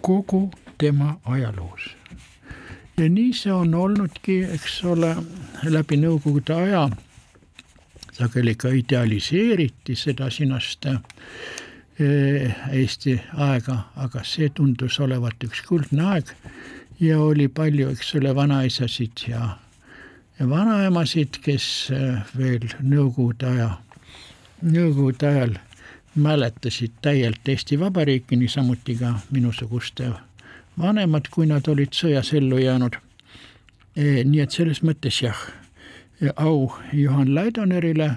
kogu 0.01 0.51
tema 0.78 1.20
ajaloos. 1.26 1.95
ja 2.97 3.09
nii 3.09 3.34
see 3.34 3.53
on 3.53 3.76
olnudki, 3.76 4.43
eks 4.43 4.84
ole, 4.84 5.16
läbi 5.64 5.97
Nõukogude 5.97 6.53
aja 6.53 6.89
sageli 8.12 8.55
ka 8.55 8.70
idealiseeriti 8.76 9.95
seda 9.95 10.30
sinast 10.30 10.86
eh, 10.86 12.55
Eesti 12.72 13.18
aega, 13.34 13.78
aga 13.95 14.24
see 14.24 14.49
tundus 14.49 14.99
olevat 14.99 15.43
üks 15.47 15.64
kuldne 15.68 16.07
aeg 16.16 16.32
ja 16.99 17.20
oli 17.20 17.47
palju, 17.47 17.89
eks 17.91 18.16
ole, 18.20 18.36
vanaisasid 18.36 19.26
ja, 19.28 19.57
ja 20.39 20.49
vanaemasid, 20.49 21.41
kes 21.43 21.68
eh, 21.95 22.34
veel 22.38 22.68
Nõukogude 22.82 23.53
aja, 23.53 23.70
Nõukogude 24.62 25.28
ajal 25.28 25.55
mäletasid 26.16 26.99
täielt 27.01 27.47
Eesti 27.47 27.80
Vabariiki, 27.80 28.36
niisamuti 28.36 28.97
ka 28.99 29.16
minusuguste 29.32 30.12
vanemad, 30.80 31.30
kui 31.32 31.47
nad 31.47 31.68
olid 31.68 31.95
sõjas 31.95 32.34
ellu 32.36 32.59
jäänud. 32.59 32.95
nii 33.95 34.39
et 34.39 34.51
selles 34.51 34.80
mõttes 34.88 35.18
jah, 35.22 35.39
au 36.36 36.72
Juhan 36.93 37.36
Laidonerile 37.36 38.11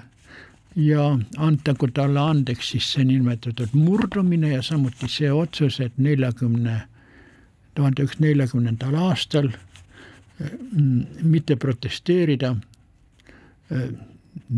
ja 0.75 1.19
antagu 1.37 1.87
talle 1.87 2.19
andeks 2.19 2.69
siis 2.69 2.91
see 2.93 3.05
niinimetatud 3.05 3.73
murdumine 3.73 4.51
ja 4.53 4.61
samuti 4.61 5.07
see 5.09 5.31
otsus, 5.31 5.79
et 5.79 5.97
neljakümne, 5.97 6.81
tuhande 7.75 8.03
üheksasaja 8.03 8.27
neljakümnendal 8.27 8.95
aastal 9.07 9.49
mm, 9.49 11.05
mitte 11.23 11.55
protesteerida 11.55 12.55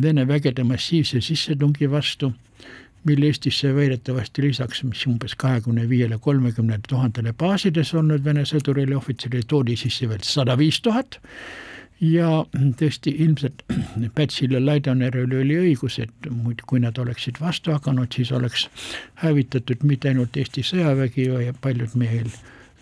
Vene 0.02 0.26
vägede 0.28 0.64
massiivse 0.68 1.22
sissetungi 1.22 1.88
vastu, 1.92 2.32
mil 3.06 3.22
Eestisse 3.24 3.70
väidetavasti 3.76 4.42
lisaks, 4.42 4.82
mis 4.84 5.06
umbes 5.08 5.36
kahekümne 5.38 5.86
viiele, 5.90 6.18
kolmekümnele 6.18 6.82
tuhandele 6.90 7.32
baasides 7.34 7.94
olnud 7.94 8.26
Vene 8.26 8.44
sõdurile 8.50 8.98
ja 8.98 8.98
ohvitserile 8.98 9.46
toodi 9.48 9.78
sisse 9.80 10.10
veel 10.10 10.26
sada 10.28 10.58
viis 10.60 10.82
tuhat 10.82 11.22
ja 12.02 12.46
tõesti 12.80 13.14
ilmselt 13.24 13.64
Pätsil 14.18 14.54
ja 14.54 14.62
Laidoneril 14.66 15.34
oli 15.40 15.58
õigus, 15.62 16.00
et 16.04 16.30
muidu 16.30 16.68
kui 16.68 16.82
nad 16.84 16.98
oleksid 16.98 17.42
vastu 17.42 17.74
hakanud, 17.74 18.12
siis 18.14 18.32
oleks 18.32 18.68
hävitatud 19.24 19.84
mitte 19.84 20.14
ainult 20.14 20.38
Eesti 20.38 20.64
sõjavägi 20.66 21.30
ja 21.48 21.56
paljud 21.62 21.96
meil 21.96 22.30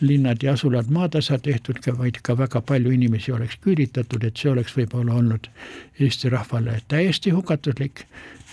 linnad 0.01 0.43
ja 0.43 0.53
asulad 0.53 0.89
maatasa 0.91 1.37
tehtud, 1.39 1.79
vaid 1.97 2.19
ka 2.23 2.37
väga 2.37 2.61
palju 2.61 2.91
inimesi 2.91 3.31
oleks 3.31 3.55
küüditatud, 3.63 4.23
et 4.27 4.37
see 4.37 4.51
oleks 4.51 4.75
võib-olla 4.75 5.15
olnud 5.15 5.47
Eesti 5.99 6.29
rahvale 6.29 6.81
täiesti 6.91 7.31
hukatuslik, 7.31 8.03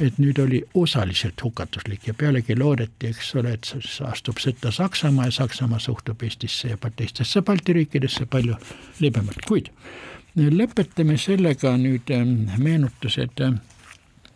et 0.01 0.19
nüüd 0.23 0.39
oli 0.39 0.63
osaliselt 0.75 1.43
hukatuslik 1.43 2.07
ja 2.07 2.15
pealegi 2.15 2.55
loodeti, 2.59 3.11
eks 3.11 3.35
ole, 3.43 3.57
et 3.59 3.75
astub 4.07 4.39
sõtta 4.39 4.71
Saksamaa 4.71 5.27
ja 5.27 5.37
Saksamaa 5.43 5.83
suhtub 5.83 6.23
Eestisse 6.23 6.69
ja 6.69 6.79
teistesse 6.97 7.43
Balti 7.43 7.73
riikidesse 7.73 8.27
palju 8.27 8.57
libemalt, 9.01 9.43
kuid 9.49 9.75
lõpetame 10.37 11.19
sellega 11.21 11.77
nüüd 11.77 12.11
ähm, 12.11 12.49
meenutused 12.59 13.43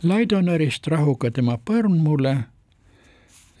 Laidonerist, 0.03 0.87
rahuga 0.87 1.31
tema 1.33 1.57
põrmule 1.57 2.33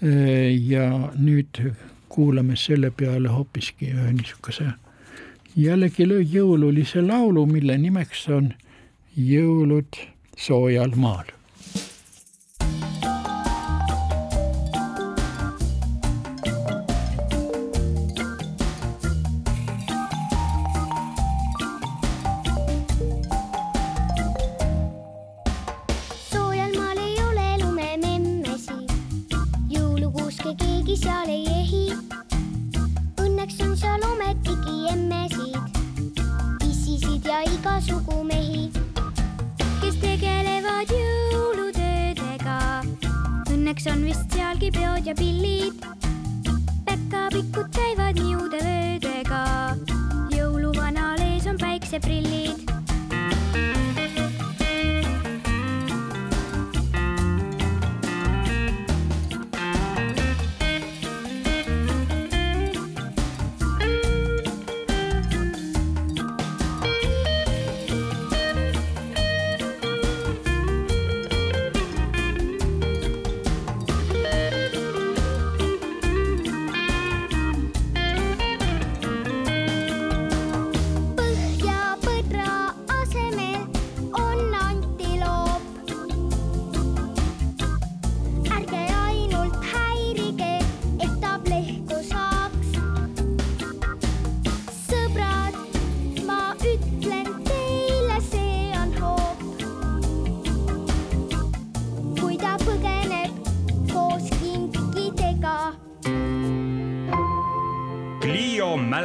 äh, 0.03 0.53
ja 0.53 1.11
nüüd 1.17 1.61
kuulame 2.09 2.55
selle 2.55 2.91
peale 2.91 3.29
hoopiski 3.33 3.89
ühe 3.93 4.11
niisuguse 4.13 4.73
jällegi 5.57 6.05
jõululise 6.05 7.01
laulu, 7.01 7.45
mille 7.49 7.77
nimeks 7.77 8.27
on 8.29 8.53
Jõulud 9.17 9.97
soojal 10.37 10.93
maal. 10.95 11.25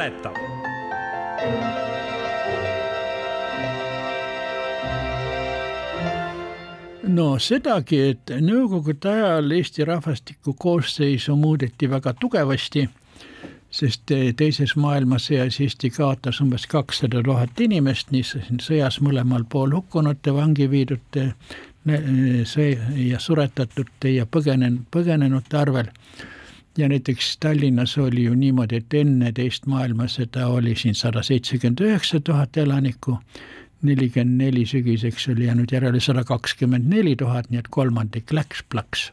mäletab. 0.03 0.35
no 7.03 7.37
sedagi, 7.39 7.99
et 8.09 8.31
nõukogude 8.41 9.11
ajal 9.11 9.51
Eesti 9.51 9.85
rahvastiku 9.85 10.55
koosseisu 10.59 11.35
muudeti 11.37 11.89
väga 11.89 12.13
tugevasti, 12.19 12.87
sest 13.69 14.13
teises 14.39 14.75
maailmasõjas 14.79 15.59
Eesti 15.61 15.91
kaotas 15.93 16.41
umbes 16.41 16.65
kakssada 16.67 17.21
tuhat 17.23 17.59
inimest, 17.59 18.09
nii 18.11 18.23
sõjas 18.63 18.99
mõlemal 19.03 19.45
pool 19.49 19.75
hukkunute, 19.75 20.33
vangi 20.33 20.69
viidute 20.71 21.33
sõi- 22.49 22.79
ja 23.09 23.19
suretatute 23.19 24.15
ja 24.15 24.25
põgenen-, 24.25 24.81
põgenenute 24.91 25.59
arvel 25.59 25.91
ja 26.77 26.89
näiteks 26.89 27.37
Tallinnas 27.37 27.97
oli 27.97 28.23
ju 28.23 28.33
niimoodi, 28.33 28.75
et 28.81 28.93
enne 28.93 29.31
teist 29.31 29.65
maailmasõda 29.65 30.47
oli 30.47 30.75
siin 30.75 30.95
sada 30.95 31.23
seitsekümmend 31.23 31.83
üheksa 31.85 32.19
tuhat 32.19 32.57
elanikku, 32.57 33.17
nelikümmend 33.81 34.41
neli 34.41 34.65
sügiseks 34.65 35.27
oli 35.29 35.45
jäänud 35.45 35.71
järele 35.71 35.99
sada 35.99 36.23
kakskümmend 36.23 36.89
neli 36.89 37.15
tuhat, 37.15 37.49
nii 37.49 37.59
et 37.59 37.69
kolmandik 37.69 38.33
läks 38.33 38.63
plaks. 38.69 39.11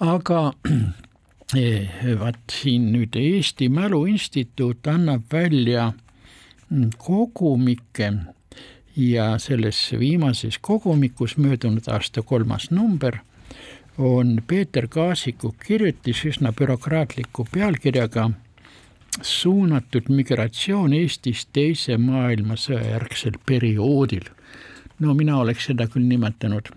aga 0.00 0.52
eh, 1.56 1.90
vaat 2.20 2.40
siin 2.52 2.92
nüüd 2.92 3.16
Eesti 3.20 3.68
Mälu 3.68 4.04
Instituut 4.06 4.86
annab 4.86 5.22
välja 5.32 5.92
mm, 6.70 6.90
kogumikke 6.98 8.12
ja 8.96 9.38
selles 9.38 9.94
viimases 9.98 10.58
kogumikus 10.58 11.36
möödunud 11.36 11.86
aasta 11.86 12.22
kolmas 12.22 12.70
number 12.70 13.18
on 13.98 14.42
Peeter 14.46 14.88
Kaasiku 14.88 15.54
kirjutis 15.66 16.24
üsna 16.24 16.52
bürokraatliku 16.52 17.46
pealkirjaga 17.52 18.30
suunatud 19.22 20.08
migratsioon 20.08 20.92
Eestis 20.92 21.46
teise 21.52 21.96
maailmasõja 21.98 22.84
järgsel 22.90 23.38
perioodil. 23.46 24.22
no 24.98 25.14
mina 25.14 25.38
oleks 25.38 25.66
seda 25.66 25.86
küll 25.86 26.06
nimetanud 26.06 26.68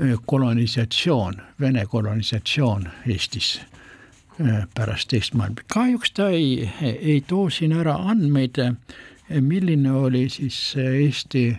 öö, 0.00 0.16
kolonisatsioon, 0.26 1.34
Vene 1.60 1.86
kolonisatsioon 1.86 2.88
Eestis 3.08 3.60
öö, 4.40 4.62
pärast 4.74 5.08
teist 5.08 5.34
maailma. 5.34 5.62
kahjuks 5.66 6.10
ta 6.10 6.28
ei, 6.28 6.70
ei 6.82 7.20
too 7.26 7.50
siin 7.50 7.72
ära 7.72 7.94
andmeid, 7.94 8.58
milline 9.40 9.92
oli 9.92 10.28
siis 10.28 10.74
Eesti 10.76 11.56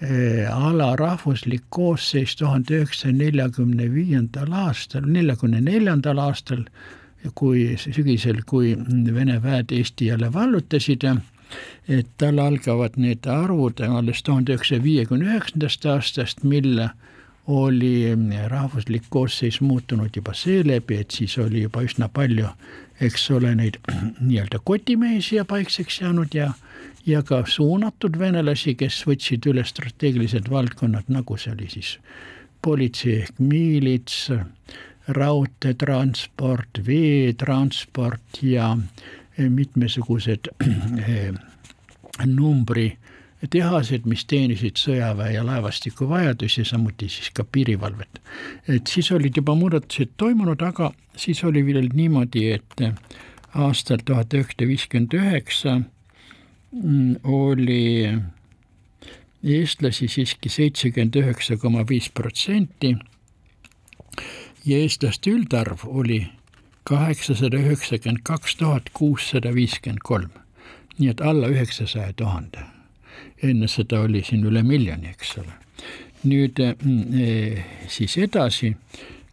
eh, 0.00 0.44
alarahvuslik 0.52 1.64
koosseis 1.68 2.36
tuhande 2.36 2.80
üheksasaja 2.80 3.14
neljakümne 3.16 3.88
viiendal 3.94 4.52
aastal, 4.66 5.06
neljakümne 5.06 5.60
neljandal 5.60 6.20
aastal, 6.22 6.66
kui 7.34 7.72
sügisel, 7.80 8.42
kui 8.46 8.76
Vene 9.14 9.40
väed 9.42 9.72
Eesti 9.74 10.12
jälle 10.12 10.32
vallutasid, 10.32 11.06
et 11.88 12.06
tal 12.18 12.38
algavad 12.38 12.98
need 13.00 13.26
arvud 13.26 13.80
alles 13.86 14.22
tuhande 14.22 14.54
üheksasaja 14.54 14.82
viiekümne 14.82 15.30
üheksandast 15.32 15.86
aastast, 15.90 16.44
mil 16.44 16.86
oli 17.46 18.14
rahvuslik 18.50 19.04
koosseis 19.10 19.60
muutunud 19.60 20.16
juba 20.16 20.34
seeläbi, 20.34 21.00
et 21.00 21.10
siis 21.10 21.38
oli 21.38 21.62
juba 21.62 21.82
üsna 21.86 22.08
palju, 22.08 22.50
eks 23.00 23.30
ole, 23.30 23.54
neid 23.54 23.80
nii-öelda 24.28 24.60
kotimehi 24.64 25.22
siia 25.22 25.44
paikseks 25.44 26.00
jäänud 26.00 26.34
ja 26.34 26.52
ja 27.06 27.22
ka 27.22 27.44
suunatud 27.46 28.18
venelasi, 28.18 28.74
kes 28.74 29.04
võtsid 29.06 29.46
üle 29.46 29.62
strateegilised 29.64 30.50
valdkonnad, 30.50 31.06
nagu 31.08 31.36
see 31.38 31.52
oli 31.54 31.68
siis 31.70 31.92
politsei 32.62 33.20
ehk 33.22 33.38
miilits, 33.38 34.30
raudteetransport, 35.14 36.80
veetransport 36.86 38.42
ja 38.42 38.72
mitmesugused 39.38 40.50
eh, 41.06 41.30
numbritehased, 43.36 44.06
mis 44.06 44.24
teenisid 44.24 44.78
sõjaväe 44.80 45.34
ja 45.34 45.44
laevastiku 45.44 46.08
vajadusi, 46.08 46.64
samuti 46.64 47.08
siis 47.08 47.30
ka 47.30 47.44
piirivalvet. 47.44 48.20
et 48.68 48.86
siis 48.86 49.10
olid 49.12 49.36
juba 49.36 49.54
muudatused 49.54 50.08
toimunud, 50.16 50.62
aga 50.62 50.92
siis 51.16 51.44
oli 51.44 51.64
veel 51.64 51.88
niimoodi, 51.92 52.52
et 52.52 52.94
aastal 53.54 53.98
tuhat 54.04 54.34
üheksasada 54.34 54.66
viiskümmend 54.66 55.14
üheksa 55.14 55.80
mm, 56.72 57.16
oli 57.24 58.12
eestlasi 59.44 60.08
siiski 60.08 60.48
seitsekümmend 60.48 61.16
üheksa 61.16 61.56
koma 61.56 61.84
viis 61.88 62.10
protsenti 62.10 62.96
ja 64.64 64.78
eestlaste 64.78 65.30
üldarv 65.30 65.84
oli 65.86 66.26
kaheksasada 66.84 67.56
üheksakümmend 67.56 68.24
kaks 68.24 68.56
tuhat 68.56 68.90
kuussada 68.92 69.54
viiskümmend 69.54 70.00
kolm, 70.04 70.30
nii 70.98 71.10
et 71.10 71.20
alla 71.20 71.48
üheksasaja 71.48 72.12
tuhande. 72.16 72.75
Enne 73.42 73.68
seda 73.68 74.00
oli 74.06 74.22
siin 74.24 74.44
üle 74.46 74.62
miljoni, 74.62 75.12
eks 75.14 75.36
ole. 75.42 75.54
nüüd 76.26 76.58
mm, 76.58 77.20
eh, 77.22 77.64
siis 77.92 78.16
edasi, 78.18 78.72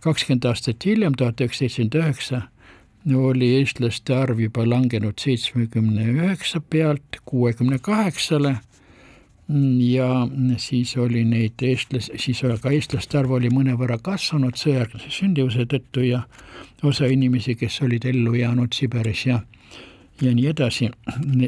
kakskümmend 0.04 0.46
aastat 0.46 0.86
hiljem, 0.86 1.16
tuhat 1.18 1.42
üheksasada 1.42 1.70
seitsekümmend 1.70 1.96
üheksa, 2.02 2.42
oli 3.18 3.50
eestlaste 3.60 4.16
arv 4.16 4.40
juba 4.40 4.64
langenud 4.70 5.20
seitsmekümne 5.20 6.06
üheksa 6.12 6.62
pealt 6.62 7.20
kuuekümne 7.26 7.80
kaheksale 7.82 8.58
ja 9.80 10.28
siis 10.58 10.98
oli 10.98 11.24
neid 11.28 11.60
eestlas, 11.62 12.10
siis 12.16 12.44
aga 12.48 12.72
eestlaste 12.72 13.18
arv 13.20 13.36
oli 13.40 13.52
mõnevõrra 13.52 13.98
kasvanud 14.02 14.56
sõjajärgse 14.60 15.12
sündivuse 15.12 15.66
tõttu 15.68 16.06
ja 16.08 16.24
osa 16.84 17.08
inimesi, 17.12 17.56
kes 17.56 17.82
olid 17.84 18.06
ellu 18.06 18.36
jäänud 18.40 18.74
Siberis 18.74 19.26
ja 19.28 19.42
ja 20.22 20.34
nii 20.36 20.48
edasi, 20.48 20.90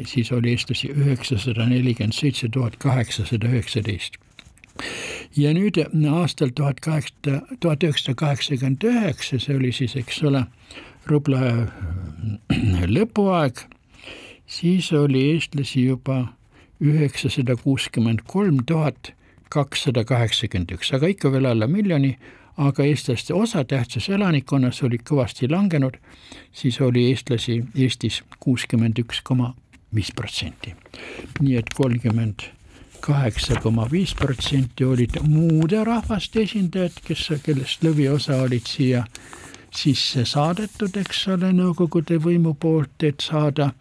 siis 0.06 0.32
oli 0.32 0.54
eestlasi 0.56 0.90
üheksasada 0.92 1.66
nelikümmend 1.66 2.16
seitse 2.16 2.48
tuhat 2.52 2.76
kaheksasada 2.82 3.48
üheksateist. 3.48 4.18
ja 5.36 5.52
nüüd 5.54 5.78
aastal 6.10 6.50
tuhat 6.54 6.80
kaheksasada, 6.80 7.42
tuhat 7.60 7.82
üheksasada 7.82 8.14
kaheksakümmend 8.14 8.82
üheksa, 8.82 9.38
see 9.38 9.56
oli 9.56 9.72
siis, 9.72 9.96
eks 9.96 10.22
ole, 10.22 10.44
rubla 11.06 11.68
lõpuaeg, 12.96 13.62
siis 14.46 14.92
oli 14.92 15.22
eestlasi 15.32 15.86
juba 15.86 16.26
üheksasada 16.80 17.56
kuuskümmend 17.56 18.26
kolm 18.26 18.64
tuhat 18.66 19.12
kakssada 19.48 20.04
kaheksakümmend 20.04 20.74
üks, 20.76 20.92
aga 20.92 21.08
ikka 21.08 21.32
veel 21.32 21.46
alla 21.48 21.68
miljoni, 21.70 22.16
aga 22.56 22.84
eestlaste 22.84 23.34
osatähtsus 23.34 24.08
elanikkonnas 24.08 24.82
oli 24.82 24.98
kõvasti 24.98 25.50
langenud, 25.50 25.96
siis 26.52 26.80
oli 26.80 27.10
eestlasi 27.10 27.62
Eestis 27.74 28.22
kuuskümmend 28.40 28.98
üks 28.98 29.22
koma 29.22 29.54
viis 29.94 30.12
protsenti. 30.16 30.74
nii 31.40 31.56
et 31.56 31.74
kolmkümmend 31.74 32.50
kaheksa 33.00 33.60
koma 33.60 33.88
viis 33.90 34.14
protsenti 34.14 34.84
olid 34.84 35.20
muude 35.22 35.84
rahvaste 35.84 36.42
esindajad, 36.42 37.00
kes, 37.04 37.30
kellest 37.42 37.84
lõviosa 37.84 38.42
olid 38.42 38.66
siia 38.66 39.04
sisse 39.70 40.24
saadetud, 40.24 40.96
eks 40.96 41.28
ole, 41.28 41.52
Nõukogude 41.52 42.16
võimu 42.18 42.54
poolt, 42.54 43.02
et 43.02 43.20
saada 43.20 43.72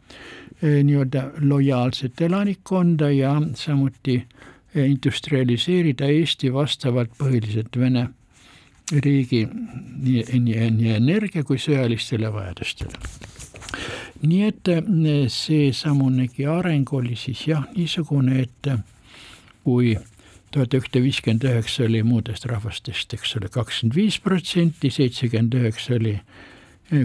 Eh, 0.63 0.83
nii-öelda 0.83 1.31
lojaalset 1.41 2.21
elanikkonda 2.21 3.09
ja 3.11 3.41
samuti 3.53 4.15
eh, 4.75 4.85
industrialiseerida 4.89 6.05
Eesti 6.05 6.53
vastavalt 6.53 7.11
põhiliselt 7.19 7.75
Vene 7.79 8.05
riigi 8.91 9.45
nii, 9.47 10.23
nii, 10.39 10.69
nii 10.71 10.91
energia 10.95 11.43
kui 11.43 11.57
sõjalistele 11.61 12.31
vajadustele. 12.33 12.99
nii 14.25 14.43
et 14.47 14.67
eh, 14.71 14.83
seesamunegi 15.29 16.45
areng 16.49 16.93
oli 16.93 17.15
siis 17.19 17.47
jah, 17.47 17.65
niisugune, 17.75 18.41
et 18.45 18.69
kui 19.63 19.95
tuhat 20.53 20.73
üheksasada 20.73 21.03
viiskümmend 21.03 21.47
üheksa 21.49 21.85
oli 21.85 22.03
muudest 22.05 22.45
rahvastest, 22.49 23.13
eks 23.17 23.35
ole, 23.39 23.49
kakskümmend 23.51 23.95
viis 23.97 24.19
protsenti, 24.23 24.91
seitsekümmend 24.93 25.57
üheksa 25.59 25.97
oli 25.97 26.19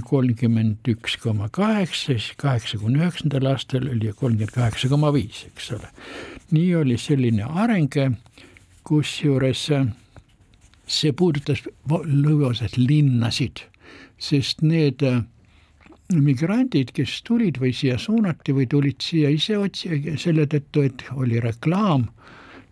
kolmkümmend 0.04 0.90
üks 0.92 1.16
koma 1.22 1.48
kaheksa, 1.48 2.12
siis 2.12 2.34
kaheksakümne 2.36 3.00
üheksandal 3.00 3.48
aastal 3.54 3.88
oli 3.88 4.12
kolmkümmend 4.12 4.52
kaheksa 4.54 4.92
koma 4.92 5.12
viis, 5.16 5.46
eks 5.48 5.72
ole. 5.78 5.88
nii 6.50 6.74
oli 6.76 6.98
selline 7.00 7.48
areng, 7.48 7.96
kusjuures 8.84 9.66
see 10.90 11.12
puudutas 11.16 11.62
lõviosas 11.88 12.74
linnasid, 12.78 13.62
sest 14.18 14.64
need 14.66 15.04
migrandid, 16.10 16.90
kes 16.94 17.20
tulid 17.26 17.60
või 17.62 17.72
siia 17.76 17.98
suunati 17.98 18.54
või 18.56 18.66
tulid 18.70 19.02
siia 19.04 19.30
ise 19.30 19.58
otsi-, 19.60 20.16
selle 20.18 20.46
tõttu, 20.50 20.84
et 20.88 21.04
oli 21.14 21.38
reklaam 21.42 22.08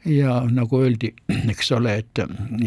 ja 0.09 0.41
nagu 0.51 0.83
öeldi, 0.83 1.13
eks 1.53 1.73
ole, 1.77 1.99
et 2.03 2.23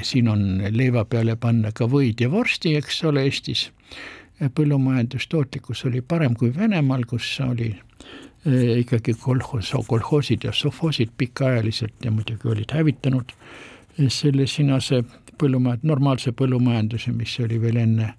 siin 0.08 0.32
on 0.32 0.64
leiva 0.72 1.04
peale 1.06 1.36
panna 1.40 1.74
ka 1.76 1.88
võid 1.92 2.24
ja 2.24 2.32
vorsti, 2.32 2.76
eks 2.80 3.04
ole, 3.10 3.28
Eestis. 3.28 3.70
Põllumajandustootlikkus 4.42 5.84
oli 5.86 6.02
parem 6.02 6.34
kui 6.34 6.50
Venemaal, 6.56 7.04
kus 7.06 7.28
oli 7.46 7.70
eh, 7.76 8.80
ikkagi 8.82 9.14
kolhos, 9.22 9.70
kolhoosid 9.88 10.48
ja 10.48 10.54
sovhoosid 10.56 11.12
pikaajaliselt 11.18 12.08
ja 12.08 12.14
muidugi 12.16 12.50
olid 12.50 12.74
hävitanud 12.74 13.36
selle 14.10 14.48
sinase 14.48 15.04
põllumajand-, 15.38 15.86
normaalse 15.88 16.32
põllumajanduse, 16.32 17.12
mis 17.12 17.38
oli 17.44 17.60
veel 17.62 17.78
enne, 17.84 18.14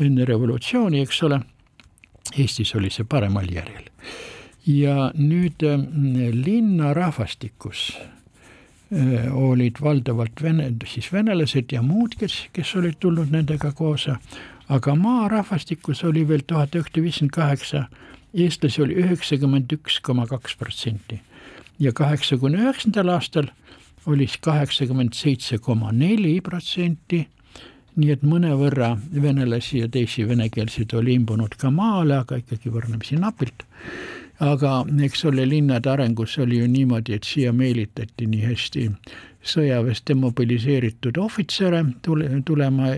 enne 0.00 0.24
revolutsiooni, 0.28 1.02
eks 1.02 1.22
ole. 1.26 1.40
Eestis 2.36 2.74
oli 2.74 2.90
see 2.90 3.04
paremal 3.04 3.48
järjel. 3.50 3.90
ja 4.66 5.12
nüüd 5.14 5.62
eh, 5.62 5.78
linna 6.34 6.92
rahvastikus 6.94 7.92
olid 9.34 9.78
valdavalt 9.82 10.42
vene, 10.42 10.68
siis 10.86 11.08
venelased 11.12 11.72
ja 11.72 11.82
muud, 11.82 12.14
kes, 12.18 12.48
kes 12.54 12.74
olid 12.78 12.98
tulnud 13.02 13.30
nendega 13.34 13.72
koos 13.74 14.06
aga 14.68 14.94
maarahvastikus 14.94 16.04
oli 16.04 16.24
veel 16.28 16.42
tuhat 16.46 16.74
üheksasada 16.74 17.02
viiskümmend 17.02 17.34
kaheksa, 17.34 17.84
eestlasi 18.34 18.82
oli 18.82 18.98
üheksakümmend 19.02 19.72
üks 19.78 20.00
koma 20.02 20.26
kaks 20.26 20.56
protsenti 20.58 21.20
ja 21.78 21.92
kaheksakümne 21.92 22.64
üheksandal 22.64 23.14
aastal 23.14 23.50
oli 24.06 24.26
kaheksakümmend 24.40 25.14
seitse 25.14 25.58
koma 25.58 25.92
neli 25.92 26.40
protsenti, 26.40 27.26
nii 27.96 28.10
et 28.12 28.24
mõnevõrra 28.26 28.92
venelasi 29.22 29.80
ja 29.80 29.88
teisi 29.88 30.26
venekeelseid 30.28 30.92
oli 30.98 31.16
imbunud 31.16 31.56
ka 31.58 31.70
maale, 31.72 32.20
aga 32.20 32.40
ikkagi 32.42 32.72
võrdlemisi 32.72 33.18
napilt. 33.20 33.64
aga 34.40 34.84
eks 35.04 35.24
ole, 35.24 35.46
linnade 35.48 35.88
arengus 35.88 36.38
oli 36.38 36.58
ju 36.58 36.66
niimoodi, 36.68 37.14
et 37.16 37.24
siia 37.24 37.52
meelitati 37.56 38.26
nii 38.26 38.42
hästi 38.44 38.82
sõjaväest 39.46 40.04
demobiliseeritud 40.10 41.16
ohvitsere 41.16 41.84
tule, 42.02 42.28
tulema 42.44 42.90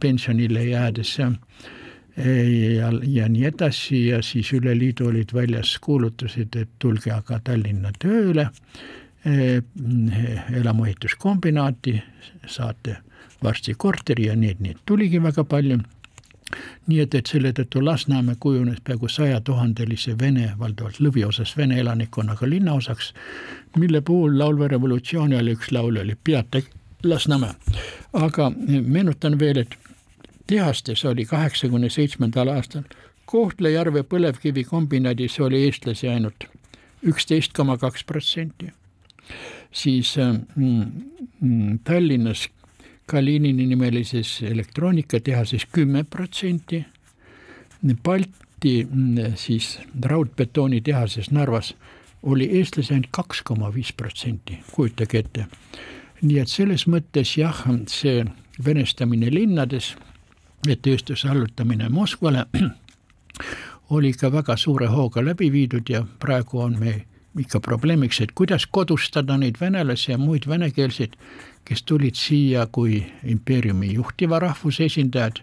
pensionile 0.00 0.64
jäädes 0.64 1.18
ja 1.18 1.30
ja, 3.06 3.28
nii 3.28 3.44
edasi. 3.46 4.06
Ja 4.08 4.22
siis 4.22 4.50
üle 4.52 4.74
liidu 4.78 5.06
olid 5.08 5.30
väljas 5.34 5.78
kuulutused, 5.80 6.56
et 6.56 6.68
tulge 6.78 7.12
aga 7.14 7.38
Tallinna 7.44 7.92
tööle 7.98 8.50
elamuehituskombinaati, 10.60 12.02
saate 12.46 12.96
varsti 13.42 13.74
korteri 13.76 14.26
ja 14.26 14.36
neid, 14.36 14.60
neid 14.60 14.76
tuligi 14.86 15.22
väga 15.22 15.44
palju 15.44 15.78
nii 16.86 16.98
et, 17.04 17.14
et 17.14 17.30
selle 17.30 17.52
tõttu 17.54 17.82
Lasnamäe 17.84 18.34
kujunes 18.40 18.80
peaaegu 18.84 19.08
sajatuhandelise 19.08 20.16
vene, 20.18 20.48
valdavalt 20.58 20.98
lõviosas 20.98 21.52
vene 21.56 21.78
elanikkonnaga 21.80 22.48
linnaosaks, 22.48 23.12
mille 23.76 24.00
puhul 24.00 24.38
laulva 24.38 24.68
revolutsiooni 24.72 25.38
ajal 25.38 25.52
üks 25.54 25.70
laul 25.72 26.00
oli 26.02 26.16
Peatage 26.24 26.66
Lasnamäe. 27.04 27.54
aga 28.12 28.50
meenutan 28.66 29.38
veel, 29.38 29.62
et 29.62 29.76
tehastes 30.46 31.04
oli 31.04 31.24
kaheksakümne 31.24 31.90
seitsmendal 31.90 32.48
aastal 32.48 32.82
Kohtla-Järve 33.30 34.02
põlevkivikombinaadis 34.02 35.38
oli 35.40 35.62
eestlasi 35.64 36.08
ainult 36.08 36.48
üksteist 37.06 37.52
koma 37.54 37.76
kaks 37.78 38.04
protsenti. 38.04 38.72
Siis 39.72 40.16
mm, 40.56 41.02
mm, 41.40 41.78
Tallinnas 41.84 42.48
Kalinini 43.06 43.66
nimelises 43.66 44.42
elektroonikatelhases 44.42 45.66
kümme 45.72 46.04
protsenti, 46.04 46.84
Balti 48.04 48.88
siis 49.34 49.80
raudbetoonitehases 50.02 51.30
Narvas 51.30 51.74
oli 52.22 52.58
eestlasi 52.58 52.94
ainult 52.94 53.08
kaks 53.10 53.42
koma 53.42 53.74
viis 53.74 53.92
protsenti, 53.92 54.58
kujutage 54.72 55.18
ette. 55.18 55.46
nii 56.22 56.38
et 56.38 56.48
selles 56.48 56.84
mõttes 56.86 57.32
jah, 57.38 57.64
see 57.88 58.24
venestamine 58.64 59.30
linnades 59.32 59.94
ja 60.66 60.76
tööstuse 60.76 61.28
allutamine 61.28 61.88
Moskvale 61.88 62.44
oli 63.96 64.12
ka 64.12 64.32
väga 64.32 64.56
suure 64.56 64.86
hooga 64.86 65.24
läbi 65.24 65.52
viidud 65.52 65.88
ja 65.88 66.04
praegu 66.18 66.60
on 66.60 66.78
meil 66.78 67.00
ikka 67.38 67.60
probleemiks, 67.60 68.20
et 68.20 68.32
kuidas 68.34 68.66
kodustada 68.66 69.36
neid 69.38 69.60
venelasi 69.60 70.12
ja 70.12 70.18
muid 70.18 70.48
venekeelseid 70.48 71.14
kes 71.64 71.82
tulid 71.82 72.14
siia 72.14 72.66
kui 72.72 73.04
impeeriumi 73.24 73.94
juhtiva 73.94 74.38
rahvuse 74.38 74.84
esindajad 74.84 75.42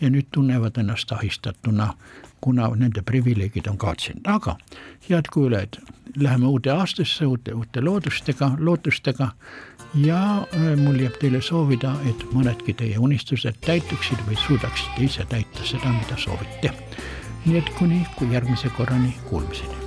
ja 0.00 0.10
nüüd 0.12 0.28
tunnevad 0.32 0.78
ennast 0.80 1.12
ahistatuna, 1.12 1.90
kuna 2.40 2.68
nende 2.76 3.02
privileegid 3.02 3.68
on 3.70 3.78
kaotsinud, 3.80 4.26
aga 4.28 4.56
head 5.08 5.30
kuulajad, 5.32 5.78
läheme 6.16 6.46
uude 6.46 6.70
aastasse 6.72 7.26
uute, 7.26 7.54
uute 7.54 7.80
loodustega, 7.80 8.50
lootustega 8.58 9.30
ja 10.04 10.20
äh, 10.38 10.68
mul 10.80 11.00
jääb 11.00 11.16
teile 11.20 11.40
soovida, 11.42 11.94
et 12.08 12.26
mõnedki 12.32 12.76
teie 12.76 12.98
unistused 12.98 13.60
täituksid 13.66 14.20
või 14.28 14.36
suudaksite 14.46 15.08
ise 15.08 15.28
täita 15.32 15.64
seda, 15.64 15.92
mida 15.96 16.20
soovite. 16.20 16.72
nii 17.46 17.58
et 17.58 17.68
kuni 17.78 18.00
kui 18.18 18.32
järgmise 18.32 18.72
korrani 18.76 19.14
kuulmiseni. 19.30 19.85